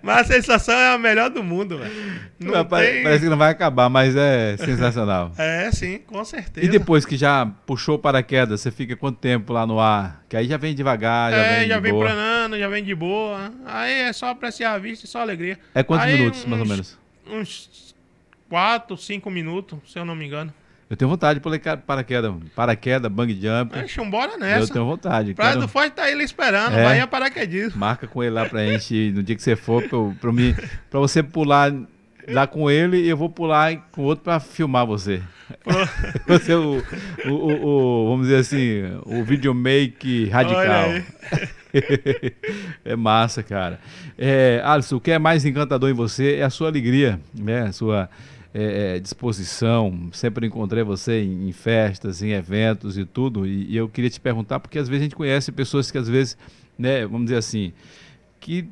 [0.02, 1.92] mas a sensação é a melhor do mundo, velho.
[2.38, 3.02] Tem...
[3.02, 5.32] Parece que não vai acabar, mas é sensacional.
[5.38, 6.66] é, sim, com certeza.
[6.66, 10.22] E depois que já puxou o paraquedas, você fica quanto tempo lá no ar?
[10.28, 12.06] Que aí já vem devagar, já é, vem já vem boa.
[12.06, 13.52] planando, já vem de boa.
[13.64, 15.58] Aí é só apreciar a vista e só alegria.
[15.74, 16.98] É quantos aí, minutos, mais ou menos?
[17.26, 17.83] Uns
[18.54, 20.54] 4, 5 minutos, se eu não me engano.
[20.88, 23.74] Eu tenho vontade de pular paraquedas, paraquedas, bang jump.
[23.74, 24.60] Deixa vambora nessa.
[24.60, 25.34] Eu tenho vontade.
[25.34, 25.62] Praia quero...
[25.62, 27.80] do Forte tá ele esperando, é, Bahia Paraquedismo.
[27.80, 30.54] Marca com ele lá pra gente, no dia que você for, pra, pra, mim,
[30.88, 31.74] pra você pular
[32.28, 35.20] lá com ele e eu vou pular com o outro para filmar você.
[36.24, 36.80] você é o,
[37.26, 40.90] o, o, o, vamos dizer assim, o videomake radical.
[42.84, 43.80] é massa, cara.
[44.16, 47.62] É, Alisson, o que é mais encantador em você é a sua alegria, né?
[47.62, 48.08] A sua
[48.54, 50.08] é, é disposição.
[50.12, 53.44] Sempre encontrei você em, em, festas, em eventos e tudo.
[53.46, 56.08] E, e eu queria te perguntar, porque às vezes a gente conhece pessoas que às
[56.08, 56.38] vezes,
[56.78, 57.72] né, vamos dizer assim,
[58.38, 58.68] que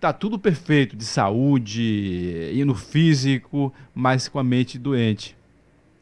[0.00, 5.36] tá tudo perfeito de saúde e no físico, mas com a mente doente.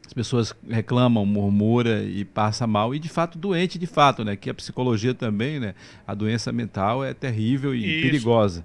[0.05, 4.37] As pessoas reclamam, murmura e passa mal e de fato doente de fato, né?
[4.37, 5.75] Que a psicologia também, né?
[6.07, 8.01] A doença mental é terrível e Isso.
[8.01, 8.63] perigosa.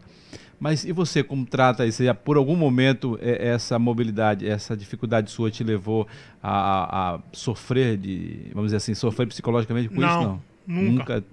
[0.62, 2.04] Mas e você como trata isso?
[2.24, 6.06] Por algum momento é, essa mobilidade, essa dificuldade sua te levou
[6.40, 10.20] a, a, sofrer de, vamos dizer assim, sofrer psicologicamente com não, isso?
[10.20, 11.14] Não, nunca.
[11.14, 11.24] Nunca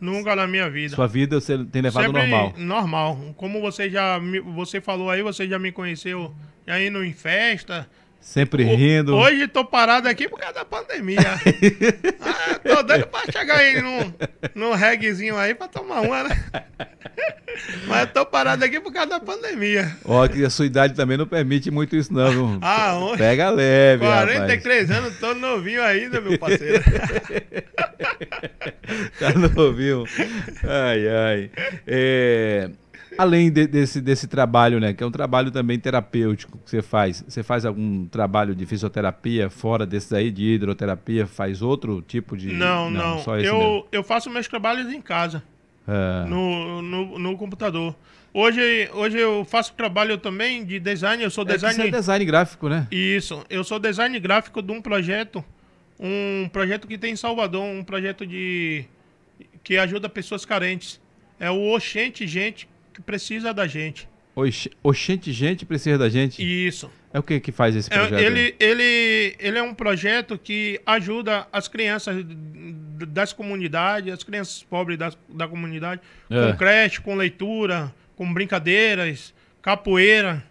[0.00, 0.94] Nunca na minha vida.
[0.94, 2.54] Sua vida você tem levado Sempre normal?
[2.56, 3.34] Normal.
[3.36, 4.20] Como você já
[4.54, 6.32] você falou aí, você já me conheceu
[6.66, 7.88] já indo em festa.
[8.20, 9.16] Sempre rindo.
[9.16, 11.18] Hoje tô parado aqui por causa da pandemia.
[12.20, 14.12] ah, tô doido pra chegar aí num,
[14.54, 16.44] num reggaezinho aí pra tomar uma, né?
[17.86, 19.96] Mas tô parado aqui por causa da pandemia.
[20.04, 22.30] Ó, que a sua idade também não permite muito isso, não.
[22.30, 22.58] Viu?
[22.60, 23.18] Ah, onde?
[23.18, 24.04] Pega leve.
[24.04, 25.04] 43 rapaz.
[25.04, 26.82] anos, tô novinho ainda, meu parceiro.
[29.18, 30.04] tá novinho.
[30.64, 31.50] Ai, ai.
[31.86, 32.70] É,
[33.18, 34.94] Além de, desse, desse trabalho, né?
[34.94, 37.24] Que é um trabalho também terapêutico que você faz.
[37.26, 41.26] Você faz algum trabalho de fisioterapia fora desses aí, de hidroterapia?
[41.26, 42.52] Faz outro tipo de.
[42.52, 43.22] Não, não.
[43.24, 43.36] não.
[43.40, 45.42] Eu, eu faço meus trabalhos em casa.
[45.88, 46.28] É.
[46.28, 47.96] No, no, no computador.
[48.32, 51.88] Hoje, hoje eu faço trabalho também de design, eu sou é design...
[51.88, 52.86] É design gráfico, né?
[52.90, 55.42] Isso, eu sou design gráfico de um projeto,
[55.98, 58.84] um projeto que tem em Salvador, um projeto de
[59.64, 61.00] que ajuda pessoas carentes.
[61.40, 64.08] É o Oxente Gente que precisa da gente.
[64.82, 66.42] Oxente Gente precisa da gente?
[66.42, 66.90] Isso.
[67.12, 68.20] É o que que faz esse é, projeto?
[68.20, 72.24] É, ele, ele, ele é um projeto que ajuda as crianças
[73.08, 76.50] das comunidades, as crianças pobres da, da comunidade, é.
[76.50, 79.32] com creche, com leitura, com brincadeiras,
[79.62, 80.44] capoeira.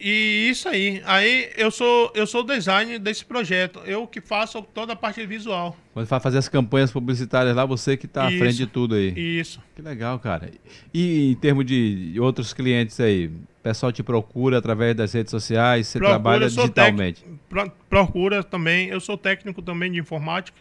[0.00, 1.02] E isso aí.
[1.04, 3.80] Aí eu sou eu sou designer desse projeto.
[3.86, 5.76] Eu que faço toda a parte visual.
[5.92, 9.12] Quando vai fazer as campanhas publicitárias lá, você que está à frente de tudo aí.
[9.16, 9.62] Isso.
[9.74, 10.50] Que legal, cara.
[10.92, 15.86] E em termos de outros clientes aí, o pessoal te procura através das redes sociais,
[15.86, 17.24] você procura, trabalha digitalmente?
[17.48, 17.72] Tec...
[17.88, 18.88] Procura também.
[18.88, 20.58] Eu sou técnico também de informática,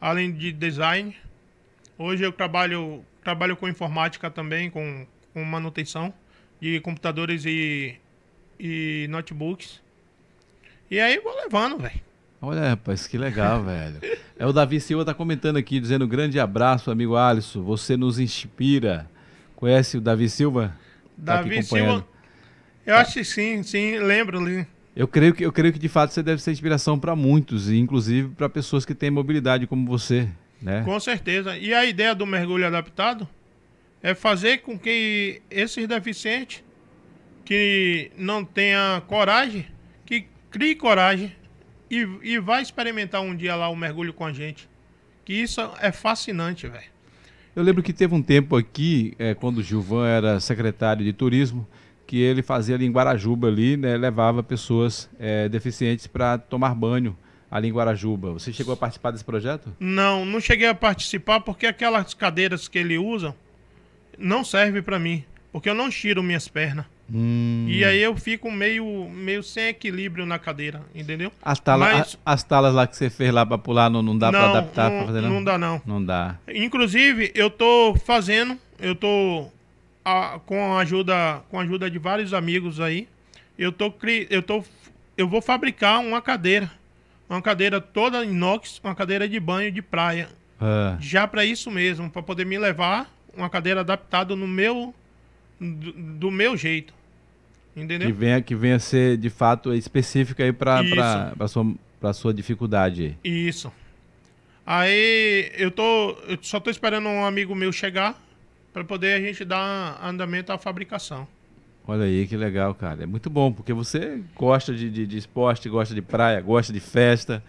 [0.00, 1.16] além de design.
[1.98, 6.14] Hoje eu trabalho Trabalho com informática também, com, com manutenção
[6.60, 7.96] de computadores e,
[8.58, 9.80] e notebooks.
[10.90, 12.00] E aí vou levando, velho.
[12.40, 14.00] Olha, rapaz, que legal, velho.
[14.38, 17.62] É o Davi Silva tá comentando aqui, dizendo grande abraço, amigo Alisson.
[17.62, 19.08] Você nos inspira.
[19.56, 20.76] Conhece o Davi Silva?
[21.16, 22.06] Tá Davi Silva.
[22.84, 24.66] Eu acho que sim, sim, lembro ali.
[24.94, 28.28] Eu creio que eu creio que de fato você deve ser inspiração para muitos, inclusive
[28.30, 30.28] para pessoas que têm mobilidade como você.
[30.60, 30.82] Né?
[30.84, 31.56] Com certeza.
[31.58, 33.28] E a ideia do mergulho adaptado
[34.02, 36.62] é fazer com que esses deficientes
[37.46, 39.64] que não tenha coragem,
[40.04, 41.32] que crie coragem
[41.88, 44.68] e, e vai experimentar um dia lá o mergulho com a gente.
[45.24, 46.84] Que isso é fascinante, velho.
[47.54, 51.66] Eu lembro que teve um tempo aqui, é, quando o Gilvan era secretário de turismo,
[52.06, 57.16] que ele fazia ali em Guarajuba ali, né, levava pessoas é, deficientes para tomar banho
[57.50, 58.32] ali em Guarajuba.
[58.32, 59.74] Você chegou a participar desse projeto?
[59.78, 63.34] Não, não cheguei a participar porque aquelas cadeiras que ele usa
[64.18, 66.86] não servem para mim, porque eu não tiro minhas pernas.
[67.12, 67.66] Hum.
[67.68, 71.30] E aí eu fico meio, meio sem equilíbrio na cadeira, entendeu?
[71.40, 74.30] As, tala, Mas, as talas lá que você fez lá para pular não, não dá
[74.30, 75.30] para adaptar não, pra fazer não?
[75.30, 75.82] Não dá não.
[75.86, 76.36] Não dá.
[76.52, 79.46] Inclusive, eu tô fazendo, eu tô
[80.04, 83.06] a, com a ajuda com a ajuda de vários amigos aí,
[83.56, 83.92] eu tô
[84.28, 84.64] eu tô
[85.16, 86.70] eu vou fabricar uma cadeira
[87.28, 90.28] uma cadeira toda inox, uma cadeira de banho de praia.
[90.60, 90.96] É.
[91.00, 94.94] Já para isso mesmo, para poder me levar uma cadeira adaptada no meu
[95.60, 96.94] do, do, meu jeito.
[97.76, 98.08] Entendeu?
[98.08, 100.82] Que venha que venha ser de fato específica aí para
[101.36, 101.74] para sua
[102.14, 103.18] sua dificuldade.
[103.22, 103.70] Isso.
[104.64, 108.18] Aí eu tô eu só tô esperando um amigo meu chegar
[108.72, 111.28] para poder a gente dar andamento à fabricação.
[111.86, 113.04] Olha aí que legal, cara.
[113.04, 116.80] É muito bom, porque você gosta de, de, de esporte, gosta de praia, gosta de
[116.80, 117.42] festa.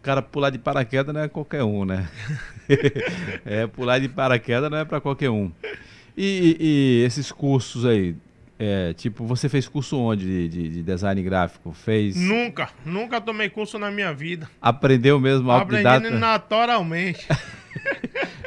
[0.00, 2.08] O cara pular de paraquedas não é qualquer um, né?
[3.46, 5.50] é, pular de paraquedas não é para qualquer um.
[6.16, 6.66] E, e,
[7.00, 8.16] e, esses cursos aí,
[8.64, 11.72] é, tipo, você fez curso onde de, de, de, design gráfico?
[11.72, 12.16] Fez?
[12.16, 14.48] Nunca, nunca tomei curso na minha vida.
[14.60, 15.98] Aprendeu mesmo autodidata?
[15.98, 17.26] Aprendendo naturalmente.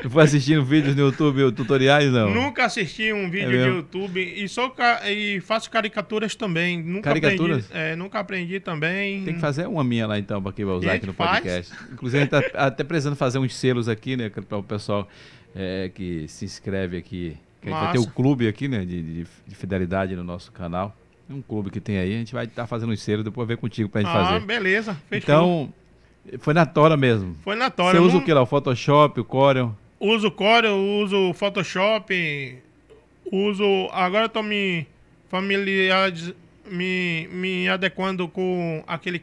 [0.01, 2.29] Tu foi assistindo vídeos no YouTube, tutoriais, não?
[2.29, 4.73] Nunca assisti um vídeo é de YouTube e, sou
[5.05, 6.81] e faço caricaturas também.
[6.81, 7.65] Nunca caricaturas?
[7.65, 9.23] Aprendi, é, nunca aprendi também.
[9.23, 11.73] Tem que fazer uma minha lá então, para quem vai usar aqui no podcast.
[11.73, 11.91] Faz?
[11.91, 15.07] Inclusive, a gente tá até precisando fazer uns selos aqui, né, para o pessoal
[15.55, 17.35] é, que se inscreve aqui.
[17.67, 20.51] Que a gente vai ter o clube aqui, né, de, de, de fidelidade no nosso
[20.51, 20.95] canal.
[21.29, 23.47] É um clube que tem aí, a gente vai estar tá fazendo uns selos, depois
[23.47, 24.35] ver contigo pra gente ah, fazer.
[24.35, 25.23] Ah, beleza, fechou.
[25.23, 25.73] Então,
[26.39, 27.35] foi na Tora mesmo.
[27.43, 27.97] Foi na Tora.
[27.97, 28.21] Você usa não...
[28.21, 28.41] o que lá?
[28.41, 29.75] O Photoshop, o Corel?
[29.99, 32.57] Uso Corel, uso Photoshop,
[33.31, 33.89] uso.
[33.91, 34.87] Agora eu tô me
[35.27, 36.35] familiarizando,
[36.71, 39.21] me, me adequando com aquele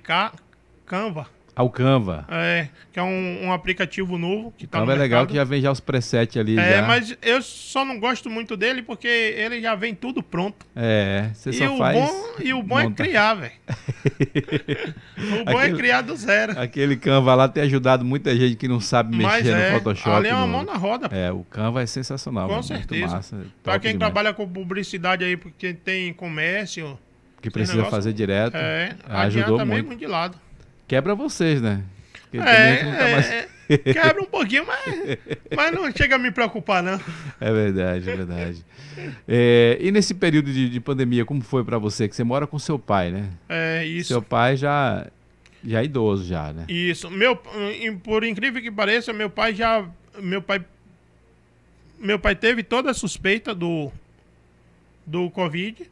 [0.84, 1.33] Canva.
[1.56, 2.26] Ao Canva.
[2.28, 5.60] É, que é um, um aplicativo novo que tá Canva é legal que já vem
[5.60, 6.58] já os presets ali.
[6.58, 6.82] É, já.
[6.82, 10.66] mas eu só não gosto muito dele porque ele já vem tudo pronto.
[10.74, 11.96] É, você só o faz.
[11.96, 13.02] Bom, e o bom é monta.
[13.02, 13.52] é criar, velho.
[15.40, 16.58] o bom é aquele, é criar do zero.
[16.58, 20.16] Aquele Canva lá tem ajudado muita gente que não sabe mexer é, no Photoshop.
[20.16, 21.08] Ali é uma mão na roda.
[21.12, 22.48] É, o Canva é sensacional.
[22.48, 23.14] Com certeza.
[23.14, 24.12] Massa, pra quem demais.
[24.12, 26.98] trabalha com publicidade aí, porque tem comércio.
[27.40, 28.56] Que precisa negócio, fazer direto.
[28.56, 29.86] É, ajudou muito.
[29.86, 30.43] muito de lado.
[30.94, 31.82] Quebra vocês, né?
[32.30, 33.30] Porque é, mais...
[33.30, 35.18] é, quebra um pouquinho, mas,
[35.56, 37.00] mas não chega a me preocupar, não.
[37.40, 38.64] É verdade, é verdade.
[39.26, 42.06] É, e nesse período de, de pandemia, como foi para você?
[42.08, 43.28] Que você mora com seu pai, né?
[43.48, 44.06] É, isso.
[44.06, 45.08] Seu pai já,
[45.64, 46.64] já é idoso, já, né?
[46.68, 47.10] Isso.
[47.10, 47.34] Meu,
[48.04, 49.84] por incrível que pareça, meu pai já...
[50.20, 50.64] Meu pai,
[51.98, 53.90] meu pai teve toda a suspeita do,
[55.04, 55.90] do Covid,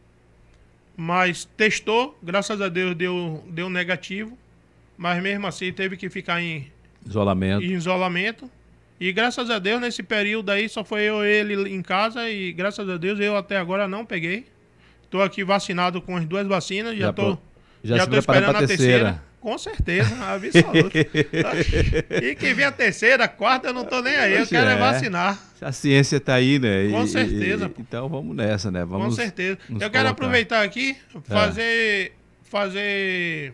[0.96, 4.38] mas testou, graças a Deus deu, deu negativo,
[4.96, 6.70] mas mesmo assim teve que ficar em
[7.06, 7.64] isolamento.
[7.64, 8.50] Em isolamento.
[9.00, 12.52] E graças a Deus, nesse período aí, só foi eu e ele em casa e
[12.52, 14.46] graças a Deus eu até agora não peguei.
[15.04, 17.38] Estou aqui vacinado com as duas vacinas, já estou
[17.82, 18.76] já, já tô esperando a terceira.
[18.76, 19.32] terceira.
[19.42, 20.96] Com certeza, absoluto.
[22.22, 24.74] e que vem a terceira, a quarta, eu não tô nem aí, eu quero é,
[24.74, 25.36] é vacinar.
[25.60, 26.88] A ciência está aí, né?
[26.88, 27.66] Com e, certeza.
[27.76, 28.84] E, então vamos nessa, né?
[28.84, 29.58] Vamos Com certeza.
[29.68, 30.10] eu quero colocar.
[30.10, 32.12] aproveitar aqui, fazer, é.
[32.44, 33.52] fazer,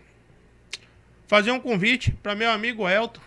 [1.29, 3.21] fazer um convite para meu amigo Elton.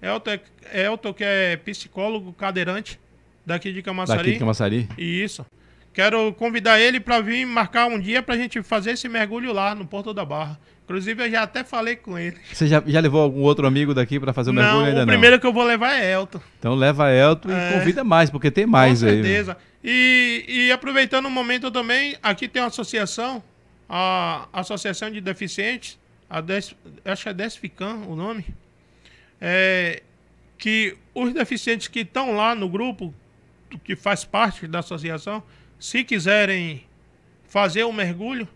[0.00, 0.30] Elton,
[0.70, 3.00] é, Elton, que é psicólogo cadeirante
[3.44, 4.18] daqui de Camaçari.
[4.18, 4.88] Daqui de Camaçari?
[4.96, 5.44] Isso.
[5.92, 9.74] Quero convidar ele para vir marcar um dia para a gente fazer esse mergulho lá
[9.74, 10.60] no Porto da Barra.
[10.84, 12.36] Inclusive, eu já até falei com ele.
[12.52, 15.06] Você já, já levou algum outro amigo daqui para fazer o mergulho não, ainda o
[15.06, 16.40] primeiro que eu vou levar é Elton.
[16.58, 19.16] Então leva Elton é, e convida mais, porque tem mais aí.
[19.16, 19.56] Com certeza.
[19.82, 23.42] E, e aproveitando o momento também, aqui tem uma associação,
[23.88, 28.44] a Associação de Deficientes, a Des, acho que é Desficam o nome,
[29.40, 30.02] é,
[30.58, 33.14] que os deficientes que estão lá no grupo,
[33.84, 35.42] que faz parte da associação,
[35.78, 36.84] se quiserem
[37.46, 38.48] fazer o mergulho,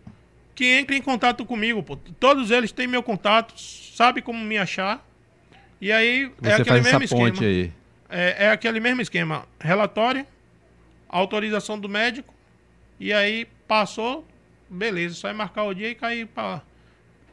[0.55, 1.97] que entre em contato comigo, pô.
[1.97, 5.07] Todos eles têm meu contato, sabe como me achar.
[5.81, 7.73] E aí é Você é aquele mesmo esquema.
[8.09, 9.47] É, é aquele mesmo esquema.
[9.59, 10.27] Relatório,
[11.09, 12.35] autorização do médico,
[13.01, 14.27] e aí passou,
[14.69, 16.63] beleza, só é marcar o dia e cair para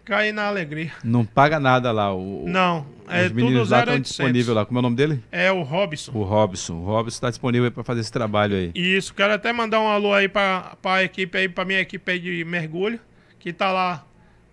[0.10, 0.92] cair na alegria.
[1.04, 2.14] Não paga nada lá.
[2.14, 4.66] O, não, é os tudo lá estão disponíveis lá.
[4.66, 5.24] Como é o nome dele?
[5.32, 6.12] É o Robson.
[6.14, 6.74] O Robson.
[6.74, 8.72] O Robson está disponível para fazer esse trabalho aí.
[8.74, 12.20] Isso, quero até mandar um alô aí para a equipe aí, para minha equipe aí
[12.20, 13.00] de mergulho,
[13.38, 14.04] que tá lá,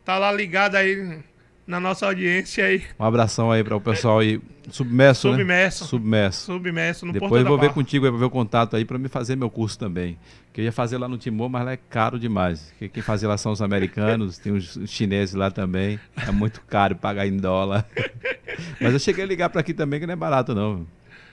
[0.04, 1.20] tá lá ligada aí
[1.66, 2.82] na nossa audiência aí.
[2.98, 4.40] Um abração aí para o pessoal aí.
[4.70, 5.84] Submerso, Submerso.
[5.84, 5.88] Né?
[5.88, 6.44] Submerso.
[6.44, 9.08] Submerso, no Depois eu vou ver contigo aí para ver o contato aí para me
[9.08, 10.18] fazer meu curso também.
[10.52, 12.72] Que eu ia fazer lá no Timor, mas lá é caro demais.
[12.92, 16.00] Quem fazia lá são os americanos, tem os chineses lá também.
[16.16, 17.86] É muito caro pagar em dólar.
[18.80, 20.86] mas eu cheguei a ligar para aqui também, que não é barato não.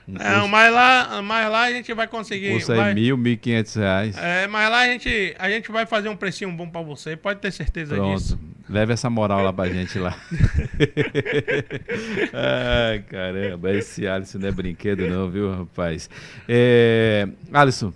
[0.06, 2.54] Não, mas lá, mas lá a gente vai conseguir.
[2.54, 2.94] Custa vai...
[2.94, 4.18] mil, mil e quinhentos reais.
[4.18, 7.40] É, mas lá a gente, a gente vai fazer um precinho bom para você, pode
[7.40, 8.18] ter certeza Pronto.
[8.18, 8.40] disso.
[8.70, 10.16] Leve essa moral lá pra gente lá.
[12.34, 16.10] Ai, caramba, esse Alisson não é brinquedo não, viu, rapaz?
[16.48, 17.92] É, Alisson,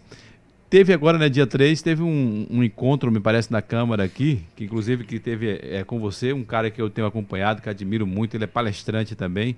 [0.69, 4.65] teve agora, né, dia 3, teve um, um, encontro, me parece, na Câmara aqui, que
[4.65, 8.35] inclusive que teve é, com você, um cara que eu tenho acompanhado, que admiro muito,
[8.35, 9.55] ele é palestrante também,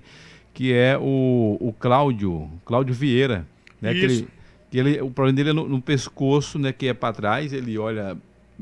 [0.54, 3.44] que é o, o Cláudio, Cláudio Vieira,
[3.82, 3.92] né?
[3.92, 4.00] Isso.
[4.00, 7.12] Que ele, que ele, o problema dele é no, no pescoço, né, que é para
[7.12, 8.16] trás, ele olha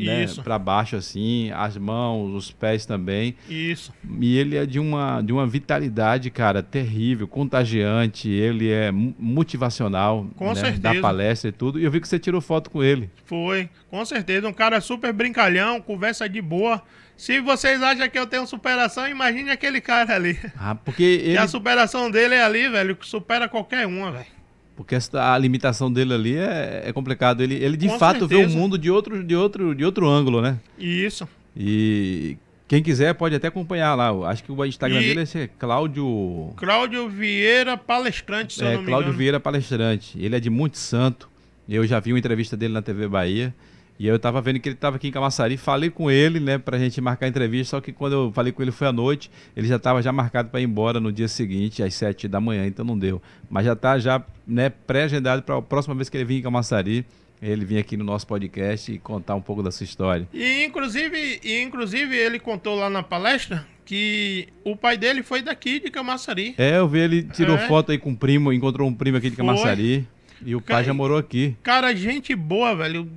[0.04, 3.34] né, para baixo assim, as mãos, os pés também.
[3.48, 3.92] Isso.
[4.20, 10.48] E ele é de uma, de uma vitalidade, cara, terrível, contagiante, ele é motivacional, com
[10.48, 10.80] né, certeza.
[10.80, 11.78] da palestra e tudo.
[11.78, 13.10] E eu vi que você tirou foto com ele.
[13.24, 16.82] Foi, com certeza, um cara super brincalhão, conversa de boa.
[17.16, 20.38] Se vocês acham que eu tenho superação, imagine aquele cara ali.
[20.56, 21.36] Ah, porque ele...
[21.36, 24.37] a superação dele é ali, velho, que supera qualquer uma, velho.
[24.78, 27.42] Porque essa, a limitação dele ali é, é complicado.
[27.42, 28.46] Ele, ele de Com fato certeza.
[28.46, 30.56] vê o mundo de outro, de, outro, de outro ângulo, né?
[30.78, 31.28] Isso.
[31.56, 32.36] E
[32.68, 34.12] quem quiser pode até acompanhar lá.
[34.30, 35.14] Acho que o Instagram e...
[35.14, 36.52] dele é Cláudio.
[36.54, 40.16] Cláudio Vieira Palestrante, se é, eu não me Cláudio Vieira Palestrante.
[40.16, 41.28] Ele é de Monte Santo.
[41.68, 43.52] Eu já vi uma entrevista dele na TV Bahia.
[43.98, 46.78] E eu estava vendo que ele estava aqui em Camaçari, falei com ele, né, pra
[46.78, 49.66] gente marcar a entrevista, só que quando eu falei com ele foi à noite, ele
[49.66, 52.84] já estava já marcado para ir embora no dia seguinte, às sete da manhã, então
[52.84, 53.20] não deu.
[53.50, 57.04] Mas já está já, né, pré-agendado para a próxima vez que ele vir em Camaçari,
[57.42, 60.28] ele vir aqui no nosso podcast e contar um pouco da sua história.
[60.32, 65.80] E inclusive, e inclusive ele contou lá na palestra que o pai dele foi daqui
[65.80, 66.54] de Camaçari.
[66.56, 67.66] É, eu vi ele tirou é.
[67.66, 70.06] foto aí com o primo, encontrou um primo aqui de Camaçari.
[70.38, 70.48] Foi.
[70.50, 71.56] E o pai já morou aqui.
[71.64, 73.10] Cara, gente boa, velho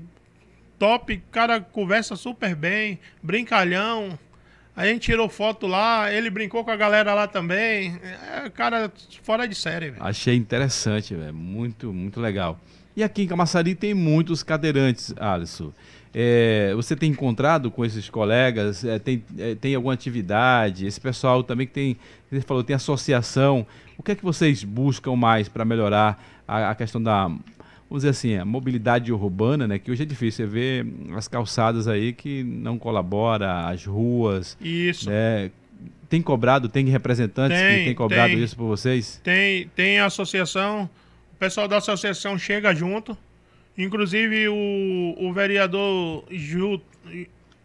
[0.82, 4.18] top, cara conversa super bem, brincalhão.
[4.76, 8.00] A gente tirou foto lá, ele brincou com a galera lá também.
[8.34, 10.04] É, cara, fora de série, véio.
[10.04, 11.36] Achei interessante, velho.
[11.36, 12.60] Muito, muito legal.
[12.96, 15.72] E aqui em Camaçari tem muitos cadeirantes, Alisson.
[16.16, 18.84] É, você tem encontrado com esses colegas?
[18.84, 20.88] É, tem, é, tem alguma atividade?
[20.88, 21.98] Esse pessoal também que tem,
[22.32, 23.68] você falou, tem associação.
[24.00, 27.30] O que é que vocês buscam mais para melhorar a, a, questão da
[27.92, 29.78] vamos dizer assim, a mobilidade urbana, né?
[29.78, 30.48] Que hoje é difícil.
[30.48, 34.58] Você vê as calçadas aí que não colabora, as ruas.
[34.62, 35.10] Isso.
[35.10, 35.52] Né?
[36.08, 39.20] Tem cobrado, tem representantes tem, que tem cobrado tem, isso por vocês?
[39.22, 40.90] Tem, tem associação.
[41.34, 43.18] O pessoal da associação chega junto.
[43.78, 46.82] Inclusive o, o vereador Gil,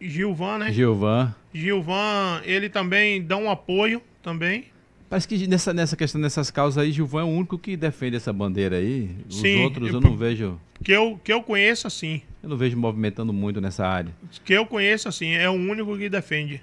[0.01, 0.73] Gilvan, né?
[0.73, 1.33] Gilvan.
[1.53, 4.65] Gilvan, ele também dá um apoio também.
[5.09, 8.33] Parece que nessa, nessa questão, nessas causas aí, Gilvão é o único que defende essa
[8.33, 9.09] bandeira aí.
[9.29, 10.59] Os Sim, outros eu, não vejo.
[10.83, 12.21] Que eu, que eu conheço, assim.
[12.43, 14.11] Eu não vejo movimentando muito nessa área.
[14.43, 16.61] Que eu conheço, assim, é o único que defende.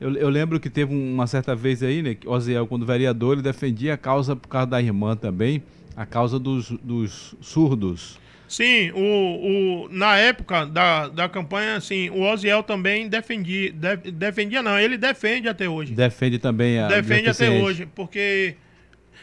[0.00, 3.42] Eu, eu lembro que teve uma certa vez aí, né, que Oziel, quando vereador, ele
[3.42, 5.62] defendia a causa por causa da irmã também,
[5.94, 8.18] a causa dos, dos surdos.
[8.48, 14.62] Sim, o, o, na época da, da campanha, assim, o Oziel também defendia, de, defendia
[14.62, 15.94] não, ele defende até hoje.
[15.94, 18.56] Defende também a Defende até hoje, porque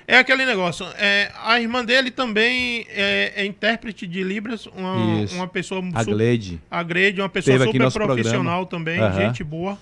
[0.08, 4.96] é aquele negócio, é, a irmã dele também é, é intérprete de Libras, uma,
[5.34, 5.82] uma pessoa...
[5.96, 6.62] A Glede.
[6.70, 8.68] A Glede, uma pessoa Teve super profissional programa.
[8.68, 9.14] também, uhum.
[9.14, 9.80] gente boa.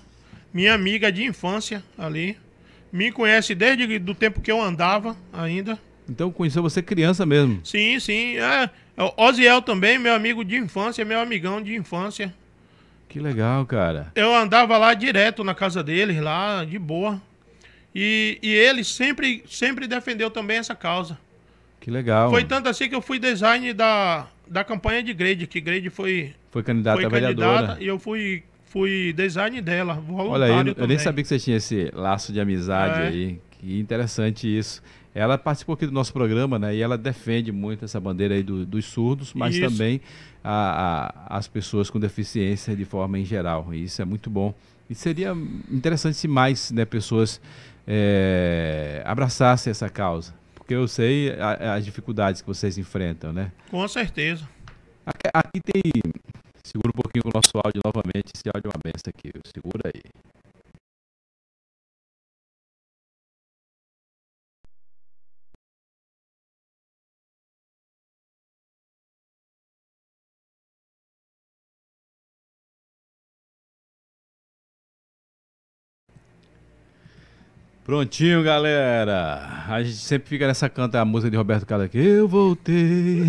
[0.54, 2.38] Minha amiga de infância ali.
[2.90, 5.76] Me conhece desde o tempo que eu andava ainda.
[6.08, 7.60] Então conheceu você criança mesmo?
[7.64, 8.36] Sim, sim.
[8.36, 8.70] É,
[9.16, 12.32] Oziel também, meu amigo de infância, meu amigão de infância.
[13.08, 14.12] Que legal, cara.
[14.14, 17.20] Eu andava lá direto na casa deles, lá, de boa.
[17.94, 21.18] E, e ele sempre, sempre defendeu também essa causa.
[21.80, 22.30] Que legal.
[22.30, 26.34] Foi tanto assim que eu fui design da, da campanha de Grade, que Grade foi,
[26.50, 27.58] foi candidata foi a vereadora.
[27.58, 31.56] Candidata, e eu fui, fui design dela, Olha aí, eu nem sabia que você tinha
[31.56, 33.06] esse laço de amizade é.
[33.08, 33.40] aí.
[33.50, 34.82] Que interessante isso.
[35.14, 36.74] Ela participou aqui do nosso programa, né?
[36.74, 39.70] E ela defende muito essa bandeira aí do, dos surdos, mas isso.
[39.70, 40.00] também
[40.42, 43.72] a, a, as pessoas com deficiência de forma em geral.
[43.72, 44.52] E isso é muito bom.
[44.90, 45.32] E seria
[45.70, 47.40] interessante se mais né, pessoas
[47.86, 50.34] é, abraçassem essa causa.
[50.54, 53.52] Porque eu sei a, as dificuldades que vocês enfrentam, né?
[53.70, 54.48] Com certeza.
[55.06, 55.82] Aqui, aqui tem.
[56.62, 58.32] Segura um pouquinho o nosso áudio novamente.
[58.34, 59.30] Esse áudio é uma benção aqui.
[59.54, 60.02] Segura aí.
[77.84, 79.62] Prontinho, galera.
[79.68, 81.98] A gente sempre fica nessa canta a música de Roberto Carlos aqui.
[81.98, 83.24] Eu voltei.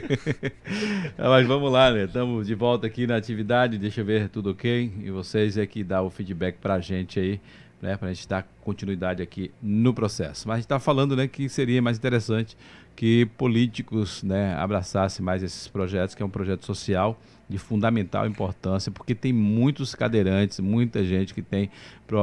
[1.18, 2.04] Mas vamos lá, né?
[2.04, 3.76] Estamos de volta aqui na atividade.
[3.76, 4.90] Deixa eu ver tudo ok.
[5.02, 7.38] E vocês é que dá o feedback pra gente aí,
[7.80, 7.96] né?
[7.96, 10.46] Pra gente dar continuidade aqui no processo.
[10.46, 12.56] Mas a gente tá falando, né, que seria mais interessante
[12.94, 17.18] que políticos, né, abraçassem mais esses projetos, que é um projeto social
[17.48, 21.70] de fundamental importância, porque tem muitos cadeirantes, muita gente que tem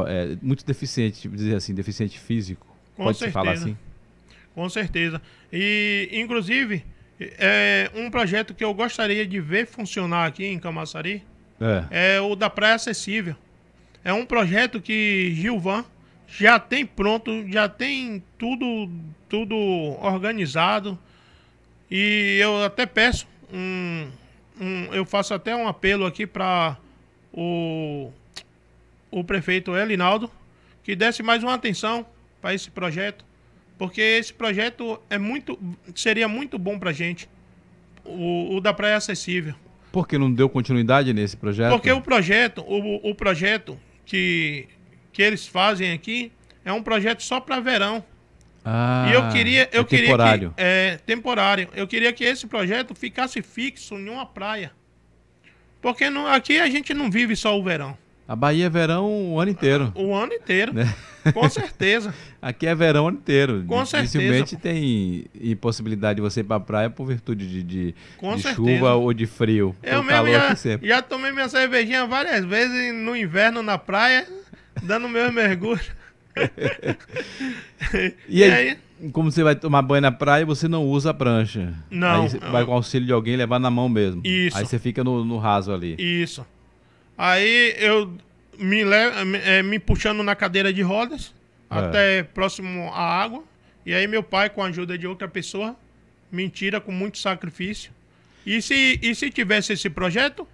[0.08, 2.68] é, muito deficiente, dizer assim, deficiente físico.
[2.96, 3.34] Com Pode certeza.
[3.34, 3.78] falar assim?
[4.54, 5.22] Com certeza.
[5.52, 6.84] E, inclusive,
[7.20, 11.24] é um projeto que eu gostaria de ver funcionar aqui em Camaçari
[11.60, 13.36] é, é o da Praia Acessível.
[14.08, 15.84] É um projeto que Gilvan
[16.26, 18.90] já tem pronto, já tem tudo,
[19.28, 19.54] tudo
[20.02, 20.98] organizado.
[21.92, 24.08] E eu até peço um,
[24.62, 26.78] um, eu faço até um apelo aqui para
[27.34, 28.10] o,
[29.12, 30.32] o prefeito Elinaldo
[30.86, 32.06] que desse mais uma atenção
[32.42, 33.26] para esse projeto,
[33.78, 35.60] porque esse projeto é muito,
[35.94, 37.28] seria muito bom para gente,
[38.06, 39.54] o, o da praia acessível.
[39.92, 41.74] Por que não deu continuidade nesse projeto?
[41.74, 43.78] Porque o projeto, o, o projeto
[44.08, 44.68] que,
[45.12, 46.32] que eles fazem aqui
[46.66, 48.04] é um projeto só para verão.
[48.66, 50.54] Ah, e eu queria, eu é queria temporário.
[50.56, 51.70] que é temporário.
[51.74, 54.72] Eu queria que esse projeto ficasse fixo em uma praia.
[55.82, 57.98] Porque não, aqui a gente não vive só o verão.
[58.28, 59.94] A Bahia é verão o ano inteiro.
[59.96, 60.74] O ano inteiro.
[60.74, 60.94] Né?
[61.34, 62.14] Com certeza.
[62.42, 63.64] Aqui é verão o ano inteiro.
[63.66, 64.18] Com certeza.
[64.18, 67.96] Dificilmente tem impossibilidade de você ir para a praia por virtude de, de,
[68.36, 69.74] de chuva ou de frio.
[69.82, 74.28] Eu mesmo já, já tomei minha cervejinha várias vezes no inverno na praia,
[74.84, 75.80] dando meu mergulho.
[78.28, 78.78] e, aí, aí,
[79.14, 81.74] como você vai tomar banho na praia, você não usa a prancha.
[81.90, 82.24] Não.
[82.24, 84.22] Aí você vai com auxílio de alguém levar na mão mesmo.
[84.26, 84.58] Isso.
[84.58, 85.96] Aí você fica no, no raso ali.
[85.98, 86.46] Isso.
[87.18, 88.14] Aí eu
[88.58, 91.34] me, levo, é, me puxando na cadeira de rodas
[91.70, 91.76] é.
[91.76, 93.44] até próximo à água.
[93.86, 95.76] E aí meu pai, com a ajuda de outra pessoa,
[96.32, 97.92] me tira com muito sacrifício.
[98.46, 100.48] E se, e se tivesse esse projeto,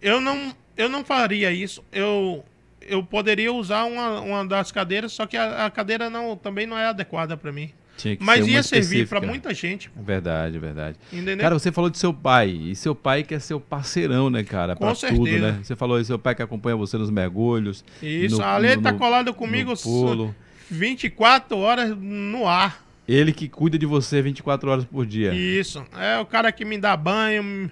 [0.00, 1.84] eu não, eu não faria isso.
[1.92, 2.44] Eu
[2.86, 6.78] eu poderia usar uma, uma das cadeiras, só que a, a cadeira não, também não
[6.78, 7.72] é adequada para mim.
[8.20, 9.90] Mas ia servir para muita gente.
[9.96, 10.98] Verdade, verdade.
[11.12, 11.38] Entendeu?
[11.38, 12.50] Cara, você falou de seu pai.
[12.50, 14.76] E seu pai que é seu parceirão, né, cara?
[14.76, 15.22] Com certeza.
[15.22, 15.58] tudo, né?
[15.62, 17.84] Você falou de seu pai que acompanha você nos mergulhos.
[18.02, 20.34] Isso, no, a Lê tá colado comigo no pulo.
[20.70, 22.84] 24 horas no ar.
[23.06, 25.34] Ele que cuida de você 24 horas por dia.
[25.34, 25.84] Isso.
[25.98, 27.70] É o cara que me dá banho,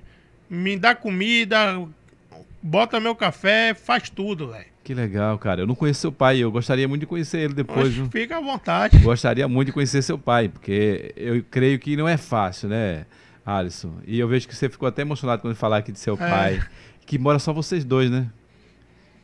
[0.48, 1.82] me dá comida,
[2.62, 4.71] bota meu café, faz tudo, velho.
[4.84, 5.62] Que legal, cara.
[5.62, 7.88] Eu não conheço seu pai, eu gostaria muito de conhecer ele depois.
[7.88, 8.98] Oxe, fica à vontade.
[8.98, 13.06] Gostaria muito de conhecer seu pai, porque eu creio que não é fácil, né,
[13.46, 13.94] Alisson?
[14.06, 16.16] E eu vejo que você ficou até emocionado quando falar aqui de seu é.
[16.16, 16.62] pai,
[17.06, 18.28] que mora só vocês dois, né?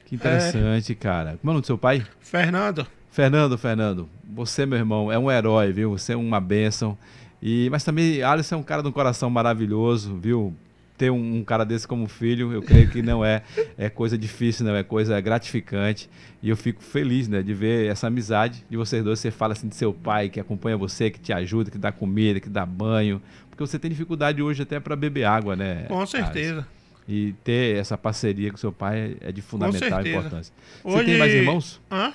[0.07, 0.95] Que interessante, é.
[0.95, 1.37] cara.
[1.41, 2.07] Como é o nome do seu pai?
[2.21, 2.87] Fernando.
[3.11, 5.91] Fernando, Fernando, você, meu irmão, é um herói, viu?
[5.91, 6.97] Você é uma bênção.
[7.43, 10.55] E, mas também, Alisson é um cara de um coração maravilhoso, viu?
[10.99, 13.43] Ter um, um, cara desse como filho, eu creio que não é,
[13.79, 16.11] é coisa difícil, não é coisa gratificante.
[16.43, 19.21] E eu fico feliz, né, de ver essa amizade de vocês dois.
[19.21, 22.41] Você fala assim de seu pai, que acompanha você, que te ajuda, que dá comida,
[22.41, 23.23] que dá banho.
[23.49, 25.85] Porque você tem dificuldade hoje até para beber água, né?
[25.89, 26.59] Com certeza.
[26.59, 26.79] Alisson?
[27.09, 30.53] E ter essa parceria com seu pai é de fundamental importância.
[30.83, 31.07] Você Hoje...
[31.07, 31.81] tem mais irmãos?
[31.91, 32.13] Hã?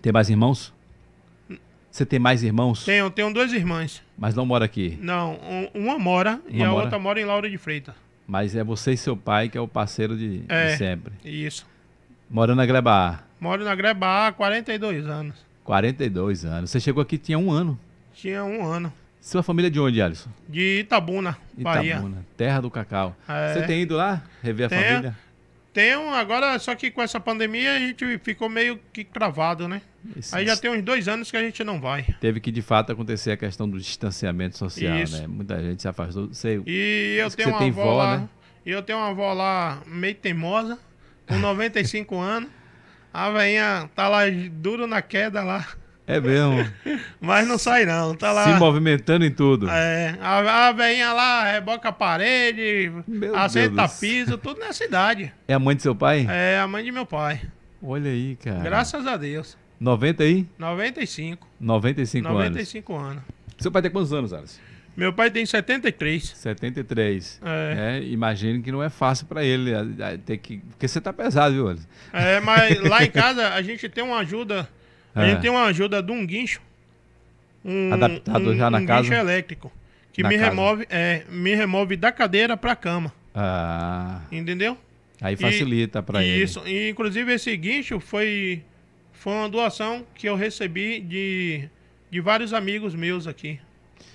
[0.00, 0.72] Tem mais irmãos?
[1.90, 2.84] Você tem mais irmãos?
[2.84, 4.00] Tenho, tenho dois irmãs.
[4.16, 4.96] Mas não mora aqui?
[5.00, 6.84] Não, um, uma mora uma e a mora?
[6.84, 7.94] outra mora em Laura de Freitas.
[8.28, 11.14] Mas é você e seu pai que é o parceiro de, é, de sempre.
[11.24, 11.66] Isso.
[12.30, 15.36] Morando na Greba Moro na Greba há 42 anos.
[15.64, 16.70] 42 anos.
[16.70, 17.78] Você chegou aqui tinha um ano?
[18.12, 18.92] Tinha um ano.
[19.20, 20.30] Sua família é de onde, Alisson?
[20.48, 21.94] De Itabuna, Bahia.
[21.94, 23.16] Itabuna, terra do cacau.
[23.28, 23.52] É.
[23.52, 25.14] Você tem ido lá rever a tenho,
[25.78, 25.96] família?
[25.96, 29.80] Tenho, agora só que com essa pandemia a gente ficou meio que cravado, né?
[30.16, 32.02] Isso, Aí já tem uns dois anos que a gente não vai.
[32.20, 35.20] Teve que de fato acontecer a questão do distanciamento social, isso.
[35.20, 35.26] né?
[35.26, 36.32] Muita gente se afastou.
[36.32, 38.28] Sei, e eu tenho uma avó lá, né?
[38.66, 40.78] E eu tenho uma avó lá meio teimosa,
[41.26, 42.50] com 95 anos.
[43.12, 44.22] A veinha tá lá
[44.52, 45.66] duro na queda lá.
[46.08, 46.66] É mesmo.
[47.20, 48.44] Mas não sai não, tá lá.
[48.44, 49.68] Se movimentando em tudo.
[49.68, 55.30] É, a, a veinha lá reboca a parede, meu assenta piso, tudo na cidade.
[55.46, 56.26] É a mãe de seu pai?
[56.26, 57.42] É a mãe de meu pai.
[57.82, 58.60] Olha aí, cara.
[58.60, 59.58] Graças a Deus.
[59.78, 60.46] 90 aí?
[60.58, 61.46] 95.
[61.60, 62.48] 95, 95 anos.
[62.48, 63.22] 95 anos.
[63.58, 64.58] Seu pai tem quantos anos, Alice?
[64.96, 66.32] Meu pai tem 73.
[66.36, 67.40] 73.
[67.44, 67.98] É.
[67.98, 69.72] é imagino que não é fácil para ele
[70.24, 70.58] ter que.
[70.58, 71.86] Porque você tá pesado, viu, Alice?
[72.12, 74.68] É, mas lá em casa a gente tem uma ajuda
[75.18, 75.40] a gente é.
[75.40, 76.60] tem uma ajuda de um guincho.
[77.64, 79.02] Um, Adaptado um, já na um casa?
[79.02, 79.72] guincho elétrico.
[80.12, 83.12] Que me remove, é, me remove da cadeira para a cama.
[83.34, 84.22] Ah.
[84.32, 84.76] Entendeu?
[85.20, 86.42] Aí facilita para ele.
[86.42, 86.62] Isso.
[86.66, 88.62] E, inclusive esse guincho foi,
[89.12, 91.68] foi uma doação que eu recebi de,
[92.10, 93.60] de vários amigos meus aqui.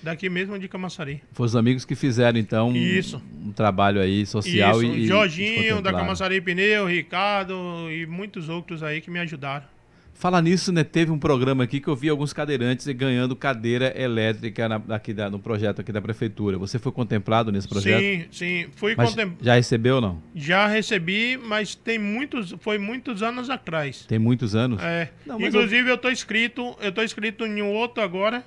[0.01, 1.22] Daqui mesmo de Camaçari.
[1.32, 3.22] Foi os amigos que fizeram, então, Isso.
[3.41, 4.93] Um, um trabalho aí social Isso.
[4.93, 5.08] e.
[5.08, 9.66] Jorginho, da Camaçari Pneu, Ricardo e muitos outros aí que me ajudaram.
[10.14, 14.70] Falar nisso, né, teve um programa aqui que eu vi alguns cadeirantes ganhando cadeira elétrica
[14.70, 16.57] na, aqui da, no projeto aqui da prefeitura.
[16.57, 17.99] Você foi contemplado nesse projeto?
[17.99, 19.43] Sim, sim, fui contemplado.
[19.43, 20.24] Já recebeu ou não?
[20.34, 24.05] Já recebi, mas tem muitos, foi muitos anos atrás.
[24.05, 24.82] Tem muitos anos?
[24.82, 25.09] É.
[25.26, 25.93] Não, Inclusive eu...
[25.93, 28.43] eu tô inscrito, eu tô inscrito em um outro agora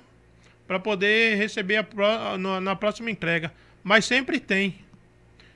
[0.67, 3.53] para poder receber a, na, na próxima entrega.
[3.83, 4.75] Mas sempre tem.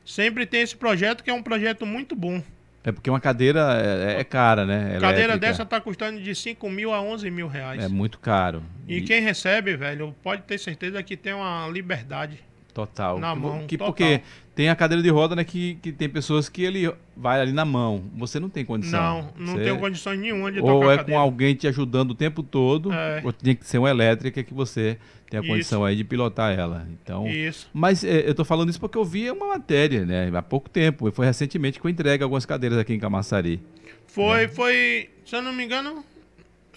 [0.06, 2.44] Sempre tem esse projeto que é um projeto muito bom.
[2.84, 4.82] É porque uma cadeira é, é cara, né?
[4.82, 5.02] Elétrica.
[5.02, 7.84] Cadeira dessa tá custando de 5 mil a 11 mil reais.
[7.84, 8.64] É muito caro.
[8.88, 12.40] E, e, quem recebe, velho, pode ter certeza que tem uma liberdade.
[12.74, 13.20] Total.
[13.20, 13.66] Na mão.
[13.68, 13.94] Que, total.
[13.94, 14.22] Porque
[14.56, 15.44] tem a cadeira de roda, né?
[15.44, 18.04] Que, que tem pessoas que ele vai ali na mão.
[18.16, 19.32] Você não tem condição.
[19.38, 19.64] Não, não você...
[19.64, 23.22] tenho condições nenhuma de Ou é com alguém te ajudando o tempo todo, é.
[23.24, 24.98] ou tem que ser uma elétrica que você
[25.32, 25.86] tem a condição isso.
[25.86, 26.86] aí de pilotar ela.
[26.92, 27.70] Então, isso.
[27.74, 30.30] Mas é, eu tô falando isso porque eu vi uma matéria, né?
[30.36, 31.10] Há pouco tempo.
[31.10, 33.62] Foi recentemente que eu entregue algumas cadeiras aqui em Camaçari.
[34.08, 34.48] Foi, né?
[34.50, 36.04] foi, se eu não me engano,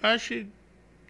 [0.01, 0.47] acho que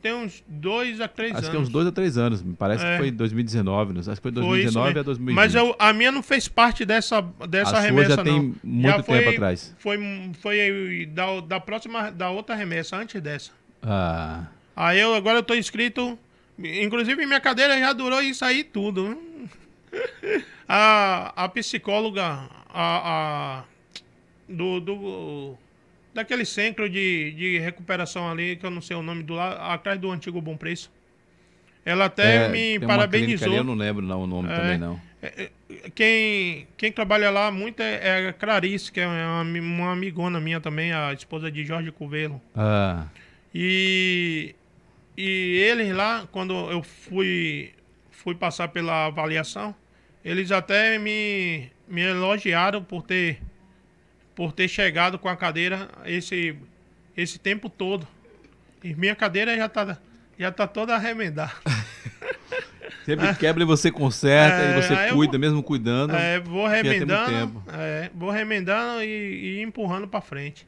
[0.01, 1.49] tem uns dois a três acho anos.
[1.49, 2.43] Acho que é uns dois a três anos.
[2.43, 2.93] Me parece é.
[2.93, 3.99] que foi 2019.
[3.99, 5.37] Acho que foi 2019 foi a 2020.
[5.37, 8.25] Mas eu, a minha não fez parte dessa, dessa a remessa, já não.
[8.25, 9.77] tem muito já foi, tempo atrás.
[9.79, 9.99] Foi,
[10.41, 13.51] foi da, da próxima, da outra remessa, antes dessa.
[13.83, 14.47] Ah.
[14.75, 16.19] Aí eu, agora eu tô inscrito.
[16.59, 19.19] Inclusive minha cadeira já durou isso aí tudo.
[20.69, 23.65] a, a psicóloga a, a
[24.49, 25.59] do, do
[26.13, 29.99] daquele centro de, de recuperação ali, que eu não sei o nome do lado, atrás
[29.99, 30.91] do antigo Bom Preço.
[31.85, 33.49] Ela até é, me parabenizou.
[33.49, 35.01] Ali, eu não lembro não, o nome é, também não.
[35.21, 39.93] É, é, quem, quem trabalha lá muito é, é a Clarice, que é uma, uma,
[39.93, 42.41] amigona minha também, a esposa de Jorge Covelo.
[42.57, 43.07] Ah.
[43.55, 44.55] E,
[45.17, 47.73] e eles lá, quando eu fui,
[48.11, 49.75] fui passar pela avaliação,
[50.25, 53.41] eles até me, me elogiaram por ter
[54.35, 56.57] por ter chegado com a cadeira esse,
[57.17, 58.07] esse tempo todo.
[58.83, 59.97] E minha cadeira já está
[60.37, 61.53] já tá toda arremendada.
[63.05, 66.17] Sempre quebra e você conserta é, e você cuida, vou, mesmo cuidando.
[66.17, 70.67] É, vou remendando, é, vou remendando e, e empurrando para frente.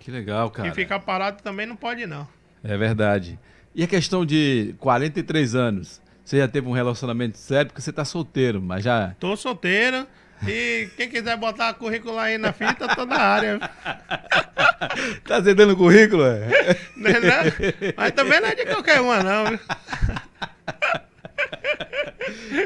[0.00, 0.68] Que legal, cara.
[0.68, 2.28] E ficar parado também não pode, não.
[2.64, 3.38] É verdade.
[3.74, 6.00] E a questão de 43 anos?
[6.24, 7.68] Você já teve um relacionamento sério?
[7.68, 9.14] Porque você está solteiro, mas já.
[9.18, 10.06] Tô solteiro.
[10.46, 13.58] E quem quiser botar currículo aí na fita, tô na área.
[15.24, 16.76] tá acendendo o currículo, é?
[16.96, 17.92] Não, é não?
[17.96, 19.44] Mas também não é de qualquer uma, não.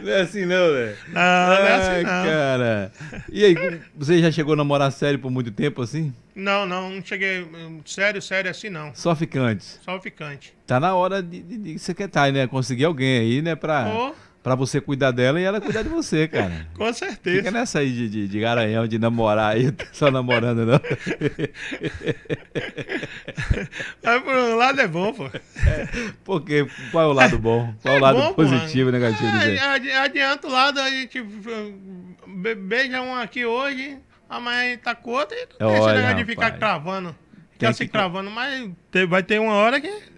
[0.03, 0.97] Não é assim não, velho.
[1.09, 2.25] Não, não é assim não.
[2.25, 2.93] cara.
[3.31, 6.13] E aí, você já chegou a namorar sério por muito tempo assim?
[6.35, 8.95] Não, não, não cheguei hum, sério, sério assim não.
[8.95, 9.81] Só ficantes?
[9.85, 10.53] Só ficante.
[10.67, 12.47] Tá na hora de, de, de você quer tá, né?
[12.47, 13.55] Conseguir alguém aí, né?
[13.55, 13.87] Pra...
[13.89, 16.69] Oh Pra você cuidar dela e ela cuidar de você, cara.
[16.79, 17.39] Com certeza.
[17.39, 20.79] Fica nessa aí de, de, de garanhão, de namorar aí, só namorando, não.
[24.05, 25.27] Mas por um lado é bom, pô.
[25.27, 25.89] É,
[26.23, 27.75] porque qual é o lado bom?
[27.83, 29.27] Qual é o lado bom, positivo e negativo?
[29.27, 31.21] É, adianta o lado, a gente
[32.69, 33.99] beija um aqui hoje,
[34.31, 36.17] amanhã tá com outro e não deixa rapaz.
[36.19, 37.17] de ficar cravando.
[37.51, 38.71] Ficar se cravando, mas
[39.09, 40.16] vai ter uma hora que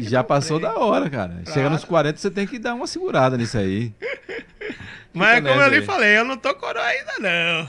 [0.00, 1.32] já passou da hora, cara.
[1.44, 1.52] Claro.
[1.52, 3.92] Chega nos 40, você tem que dar uma segurada nisso aí.
[5.12, 7.68] Mas como eu lhe falei, eu não tô coroa ainda não.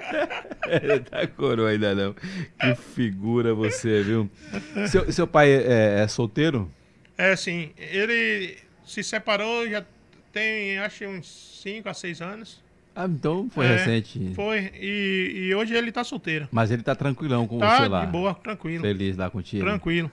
[1.10, 2.14] tá coroa ainda não.
[2.14, 4.30] Que figura você, viu?
[4.88, 6.70] Seu, seu pai é, é, solteiro?
[7.18, 7.72] É, sim.
[7.76, 8.56] Ele
[8.86, 9.84] se separou já
[10.32, 12.62] tem, acho, uns 5 a 6 anos.
[12.94, 14.32] Ah, então foi é, recente.
[14.34, 14.70] Foi.
[14.74, 16.48] E, e, hoje ele tá solteiro.
[16.50, 18.04] Mas ele tá tranquilão com tá você lá.
[18.04, 18.82] de boa, tranquilo.
[18.82, 19.64] Feliz lá contigo.
[19.64, 20.10] Tranquilo.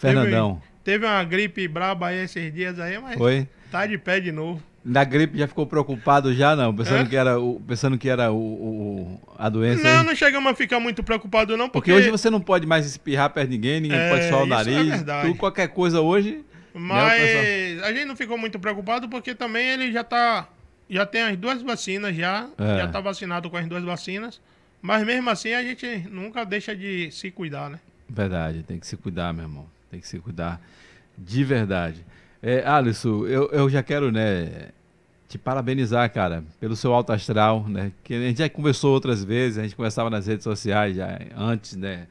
[0.00, 0.62] Fernandão.
[0.82, 3.46] Teve, teve uma gripe braba aí esses dias aí, mas Foi?
[3.70, 4.62] tá de pé de novo.
[4.82, 6.74] Na gripe já ficou preocupado já não?
[6.74, 7.04] Pensando é?
[7.04, 9.82] que era, o, pensando que era o, o a doença?
[9.82, 10.06] Não, aí?
[10.06, 11.90] não chegamos a ficar muito preocupado não, porque...
[11.90, 11.92] porque...
[11.92, 14.48] hoje você não pode mais espirrar perto de ninguém, ninguém é, pode suar o é
[14.48, 15.06] nariz.
[15.06, 16.42] É tu, qualquer coisa hoje...
[16.72, 20.48] Né, mas né, a gente não ficou muito preocupado porque também ele já tá...
[20.88, 22.78] Já tem as duas vacinas já, é.
[22.78, 24.40] já tá vacinado com as duas vacinas.
[24.80, 27.78] Mas mesmo assim a gente nunca deixa de se cuidar, né?
[28.08, 29.66] Verdade, tem que se cuidar, meu irmão.
[29.90, 30.60] Tem que se cuidar
[31.16, 32.04] de verdade.
[32.42, 34.70] É, Alisson, eu, eu já quero, né,
[35.28, 37.92] te parabenizar, cara, pelo seu alto astral, né?
[38.02, 41.76] Que a gente já conversou outras vezes, a gente conversava nas redes sociais já antes,
[41.76, 42.06] né?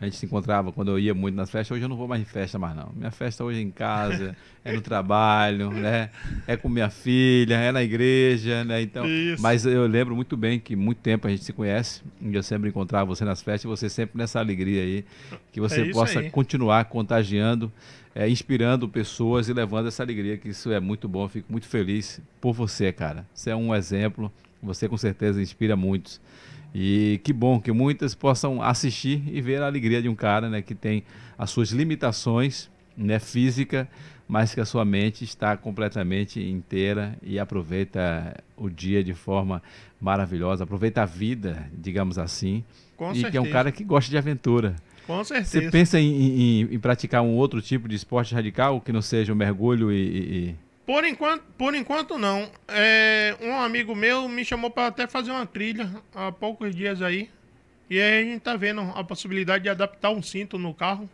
[0.00, 1.74] A gente se encontrava quando eu ia muito nas festas.
[1.74, 2.92] Hoje eu não vou mais em festa mais não.
[2.94, 6.10] Minha festa hoje é em casa, é no trabalho, né?
[6.46, 8.82] É com minha filha, é na igreja, né?
[8.82, 9.40] Então, Isso.
[9.40, 12.02] mas eu lembro muito bem que muito tempo a gente se conhece.
[12.20, 15.04] E eu sempre encontrava você nas festas e você sempre nessa alegria aí,
[15.52, 16.30] que você é possa aí.
[16.30, 17.72] continuar contagiando,
[18.14, 21.24] é, inspirando pessoas e levando essa alegria, que isso é muito bom.
[21.24, 23.24] Eu fico muito feliz por você, cara.
[23.32, 24.30] Você é um exemplo.
[24.62, 26.20] Você com certeza inspira muitos.
[26.74, 30.60] E que bom que muitas possam assistir e ver a alegria de um cara né,
[30.60, 31.04] que tem
[31.38, 33.88] as suas limitações né, física,
[34.26, 39.62] mas que a sua mente está completamente inteira e aproveita o dia de forma
[40.00, 42.64] maravilhosa, aproveita a vida, digamos assim.
[42.96, 43.30] Com e certeza.
[43.30, 44.74] que é um cara que gosta de aventura.
[45.06, 45.60] Com certeza.
[45.60, 49.32] Você pensa em, em, em, praticar um outro tipo de esporte radical que não seja
[49.32, 50.54] o mergulho e, e,
[50.86, 52.50] por enquanto, por enquanto não.
[52.68, 57.30] É, um amigo meu me chamou para até fazer uma trilha há poucos dias aí.
[57.88, 61.08] E aí a gente tá vendo a possibilidade de adaptar um cinto no carro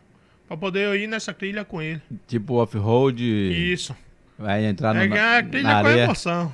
[0.47, 2.01] para poder ir nessa trilha com ele.
[2.27, 3.23] Tipo off-road?
[3.23, 3.95] Isso.
[4.37, 6.03] Vai entrar no, é, na, a trilha na com areia.
[6.03, 6.53] emoção.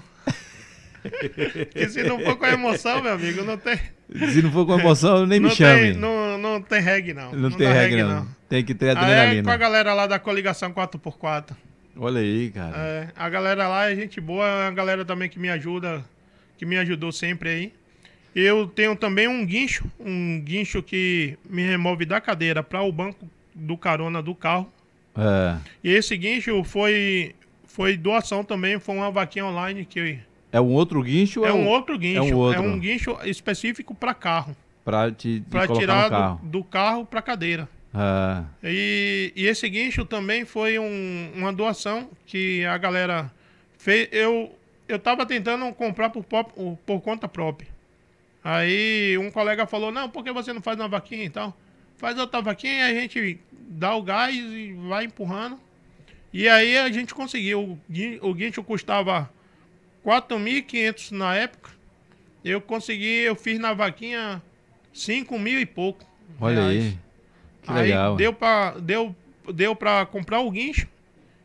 [1.74, 3.80] e se não for com emoção, meu amigo, não tem.
[4.30, 5.94] Se não for com emoção, nem me chame.
[5.94, 7.32] Tem, não, não tem reggae, não.
[7.32, 8.16] Não, não tem reggae, não.
[8.16, 8.28] não.
[8.50, 9.32] Tem que ter adrenalina.
[9.32, 11.56] Aí é com a galera lá da coligação 4x4.
[11.98, 12.78] Olha aí, cara.
[12.78, 16.04] É, a galera lá é gente boa, a galera também que me ajuda,
[16.58, 17.74] que me ajudou sempre aí.
[18.36, 23.28] Eu tenho também um guincho, um guincho que me remove da cadeira para o banco
[23.54, 24.72] do carona do carro.
[25.18, 25.58] É.
[25.84, 27.34] E esse guincho foi
[27.66, 30.20] foi doação também, foi uma vaquinha online que
[30.52, 31.46] é um outro guincho?
[31.46, 32.20] É, é um outro guincho.
[32.20, 32.62] É um, outro.
[32.62, 34.56] É um guincho específico para carro.
[34.84, 36.40] Para te, te pra tirar carro.
[36.42, 37.70] Do, do carro para cadeira.
[37.94, 38.46] Ah.
[38.64, 43.32] E, e, esse guincho também foi um, uma doação que a galera
[43.78, 44.10] fez.
[44.12, 44.56] Eu,
[44.88, 47.70] eu tava tentando comprar por, por conta própria.
[48.44, 51.58] Aí um colega falou, não, por que você não faz uma vaquinha e tal?
[51.98, 55.60] Faz outra vaquinha e a gente dá o gás e vai empurrando.
[56.32, 57.80] E aí a gente conseguiu.
[58.22, 59.30] O guincho custava
[60.06, 61.72] 4.500 na época.
[62.46, 64.42] Eu consegui, eu fiz na vaquinha
[64.94, 66.06] 5 mil e pouco.
[66.40, 66.86] Olha reais.
[66.86, 67.00] aí.
[67.68, 68.16] Que Aí legal.
[68.16, 69.16] deu para deu,
[69.54, 70.88] deu pra comprar o guincho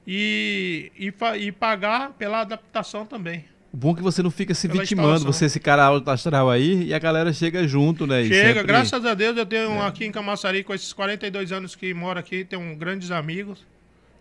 [0.07, 3.45] e, e, e pagar pela adaptação também.
[3.73, 6.85] O bom é que você não fica se vitimando, você esse cara alto astral aí
[6.85, 8.23] e a galera chega junto, né?
[8.23, 8.63] Chega, sempre...
[8.65, 9.87] graças a Deus eu tenho é.
[9.87, 13.67] aqui em Camaçari, com esses 42 anos que moro aqui, tenho grandes amigos.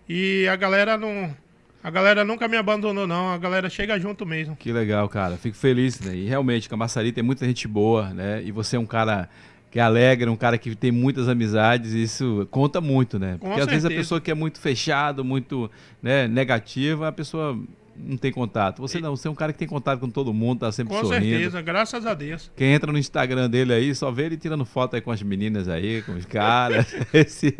[0.09, 1.35] E a galera não.
[1.83, 3.31] A galera nunca me abandonou, não.
[3.31, 4.55] A galera chega junto mesmo.
[4.55, 5.35] Que legal, cara.
[5.37, 6.15] Fico feliz, né?
[6.15, 8.41] E realmente, Camaçari tem muita gente boa, né?
[8.43, 9.29] E você é um cara
[9.71, 13.37] que é alegre, um cara que tem muitas amizades, isso conta muito, né?
[13.39, 15.71] Porque às vezes a pessoa que é muito fechado, muito
[16.03, 17.57] né, negativa, a pessoa
[17.95, 18.81] não tem contato.
[18.81, 20.99] Você não, você é um cara que tem contato com todo mundo, tá sempre com
[20.99, 21.23] sorrindo.
[21.23, 22.51] Com certeza, graças a Deus.
[22.53, 25.69] Quem entra no Instagram dele aí, só vê ele tirando foto aí com as meninas
[25.69, 26.93] aí, com os caras.
[27.13, 27.55] Esse,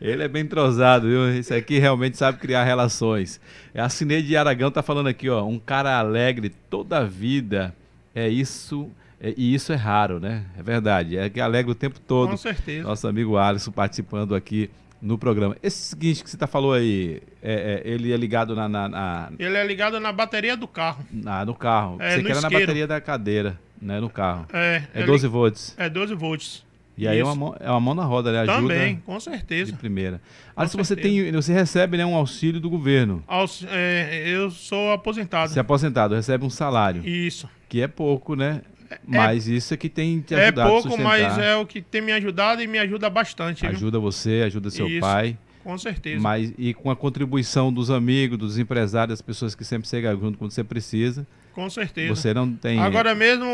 [0.00, 1.28] ele é bem entrosado, viu?
[1.30, 3.40] Esse aqui realmente sabe criar relações.
[3.74, 7.74] É a Cineide Aragão tá falando aqui, ó, um cara alegre toda a vida.
[8.14, 10.44] É isso é, e isso é raro, né?
[10.56, 11.16] É verdade.
[11.16, 12.30] É que alegra o tempo todo.
[12.30, 12.86] Com certeza.
[12.86, 15.56] Nosso amigo Alisson participando aqui no programa.
[15.62, 19.32] Esse seguinte que você está falou aí, é, é, ele é ligado na, na, na,
[19.38, 21.04] Ele é ligado na bateria do carro.
[21.26, 21.96] Ah, no carro.
[22.00, 24.00] É, você quer na bateria da cadeira, né?
[24.00, 24.46] No carro.
[24.52, 24.82] É.
[24.94, 25.32] É 12 li...
[25.32, 25.74] volts.
[25.76, 26.68] É 12 volts.
[26.96, 28.40] E aí é uma, mão, é uma mão na roda, né?
[28.40, 29.70] Ajuda Também, com certeza.
[29.70, 30.20] De primeira.
[30.56, 33.22] Alisson, você tem, você recebe né, um auxílio do governo.
[33.28, 35.52] Aux, é, eu sou aposentado.
[35.52, 37.06] Você é aposentado, recebe um salário.
[37.06, 37.48] Isso.
[37.68, 38.62] Que é pouco, né?
[38.90, 41.80] É, mas é, isso é que tem te ajudado É pouco, mas é o que
[41.82, 43.66] tem me ajudado e me ajuda bastante.
[43.66, 44.00] Ajuda viu?
[44.00, 45.36] você, ajuda seu isso, pai.
[45.62, 46.20] Com certeza.
[46.20, 50.38] Mas, e com a contribuição dos amigos, dos empresários, das pessoas que sempre chegam junto
[50.38, 51.26] quando você precisa.
[51.52, 52.14] Com certeza.
[52.14, 52.78] Você não tem.
[52.78, 53.44] Agora mesmo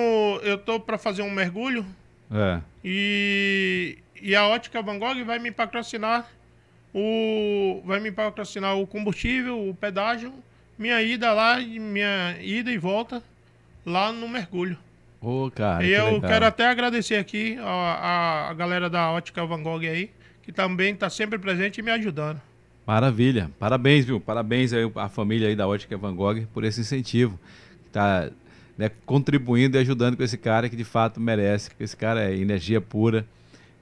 [0.43, 1.85] eu tô para fazer um mergulho.
[2.31, 2.61] É.
[2.85, 6.29] E, e a Ótica Van Gogh vai me patrocinar
[6.95, 10.33] o vai me patrocinar o combustível, o pedágio,
[10.79, 13.23] minha ida lá, minha ida e volta
[13.85, 14.79] lá no mergulho.
[15.25, 15.83] Ô, oh, cara.
[15.83, 16.31] E que eu legal.
[16.31, 20.11] quero até agradecer aqui a, a, a, galera da Ótica Van Gogh aí,
[20.43, 22.39] que também está sempre presente e me ajudando.
[22.87, 23.51] Maravilha.
[23.59, 24.21] Parabéns, viu?
[24.21, 27.41] Parabéns aí à família aí da Ótica Van Gogh por esse incentivo.
[27.85, 28.29] Que tá
[28.77, 32.37] né, contribuindo e ajudando com esse cara que de fato merece, porque esse cara é
[32.37, 33.25] energia pura.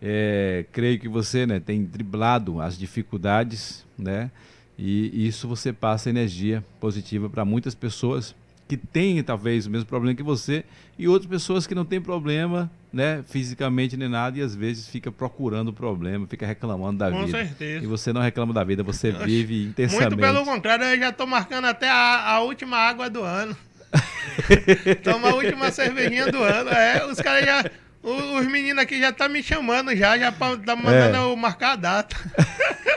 [0.01, 4.31] É, creio que você né, tem driblado as dificuldades, né?
[4.79, 8.33] E isso você passa energia positiva para muitas pessoas
[8.69, 10.65] que têm talvez o mesmo problema que você
[10.99, 15.11] e outras pessoas que não têm problema, né, fisicamente nem nada e às vezes fica
[15.11, 17.39] procurando problema, fica reclamando da Com vida.
[17.39, 17.85] Com certeza.
[17.85, 20.11] E você não reclama da vida, você vive intensamente.
[20.11, 23.57] Muito pelo contrário, eu já estou marcando até a, a última água do ano.
[25.03, 26.71] Toma a última cervejinha do ano.
[26.71, 27.71] É, os caras já.
[28.03, 31.21] Os meninos aqui já estão tá me chamando já, já pra, tá mandando é.
[31.21, 32.17] eu marcar a data.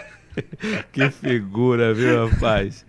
[0.92, 2.84] que figura, viu, rapaz?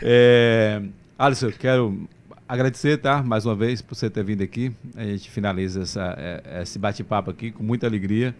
[0.00, 0.80] É,
[1.18, 2.08] Alisson, eu quero
[2.48, 3.24] agradecer, tá?
[3.24, 4.70] Mais uma vez por você ter vindo aqui.
[4.94, 8.32] A gente finaliza essa, é, esse bate-papo aqui com muita alegria.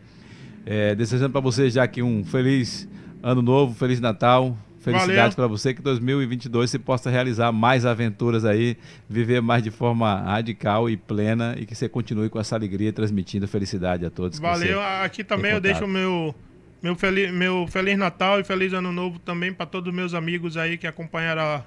[0.64, 2.88] É, desejando para você já aqui um feliz
[3.20, 4.56] ano novo, feliz Natal.
[4.78, 8.76] Felicidades para você que 2022 você possa realizar mais aventuras aí,
[9.10, 13.48] viver mais de forma radical e plena e que você continue com essa alegria transmitindo
[13.48, 14.38] felicidade a todos.
[14.38, 14.80] Valeu.
[14.80, 16.32] Aqui também eu deixo o meu
[16.80, 20.56] meu feliz, meu feliz Natal e feliz Ano Novo também para todos os meus amigos
[20.56, 21.64] aí que acompanharam a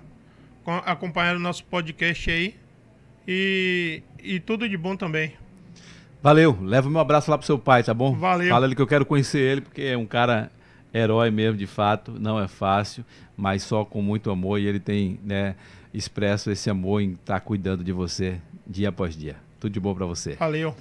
[0.85, 2.55] acompanhar o nosso podcast aí.
[3.27, 5.33] E, e tudo de bom também.
[6.21, 6.57] Valeu.
[6.61, 8.13] Leva meu abraço lá pro seu pai, tá bom?
[8.13, 8.49] Valeu.
[8.49, 10.51] Fala ele que eu quero conhecer ele, porque é um cara
[10.93, 12.13] herói mesmo, de fato.
[12.19, 13.03] Não é fácil,
[13.35, 14.59] mas só com muito amor.
[14.59, 15.55] E ele tem né,
[15.93, 19.35] expresso esse amor em estar tá cuidando de você dia após dia.
[19.59, 20.33] Tudo de bom para você.
[20.35, 20.75] Valeu.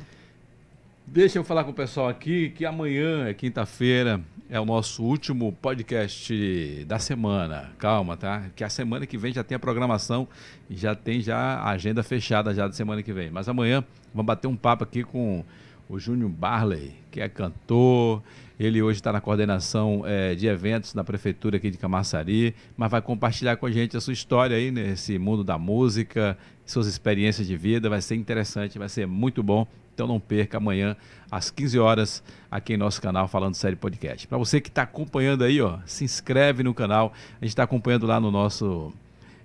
[1.13, 5.51] Deixa eu falar com o pessoal aqui que amanhã é quinta-feira, é o nosso último
[5.51, 7.73] podcast da semana.
[7.79, 8.45] Calma, tá?
[8.55, 10.29] Que a semana que vem já tem a programação
[10.71, 13.29] já tem já a agenda fechada já da semana que vem.
[13.29, 13.85] Mas amanhã
[14.15, 15.45] vamos bater um papo aqui com
[15.89, 18.23] o Júnior Barley, que é cantor.
[18.57, 23.03] Ele hoje está na coordenação é, de eventos na prefeitura aqui de Camaçari, mas vai
[23.03, 27.57] compartilhar com a gente a sua história aí nesse mundo da música, suas experiências de
[27.57, 27.91] vida.
[27.91, 29.67] Vai ser interessante, vai ser muito bom.
[30.01, 30.97] Então não perca amanhã
[31.31, 34.27] às 15 horas aqui em nosso canal Falando Série Podcast.
[34.27, 37.13] Para você que está acompanhando aí, ó, se inscreve no canal.
[37.39, 38.95] A gente está acompanhando lá no nosso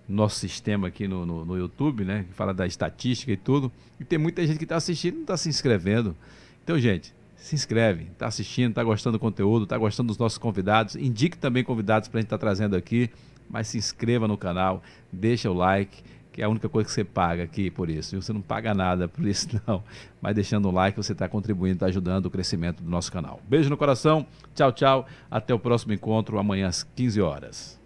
[0.08, 2.24] nosso sistema aqui no, no, no, YouTube, né?
[2.30, 3.70] Que fala da estatística e tudo.
[4.00, 6.16] E tem muita gente que está assistindo e não está se inscrevendo.
[6.64, 10.96] Então, gente, se inscreve, está assistindo, está gostando do conteúdo, está gostando dos nossos convidados.
[10.96, 13.10] Indique também convidados para a gente estar tá trazendo aqui.
[13.50, 14.82] Mas se inscreva no canal,
[15.12, 16.02] deixa o like
[16.36, 18.22] que é a única coisa que você paga aqui por isso.
[18.22, 19.82] Você não paga nada por isso, não.
[20.22, 23.40] Mas deixando o like, você está contribuindo, está ajudando o crescimento do nosso canal.
[23.48, 25.08] Beijo no coração, tchau, tchau.
[25.32, 27.80] Até o próximo encontro, amanhã às 15 horas.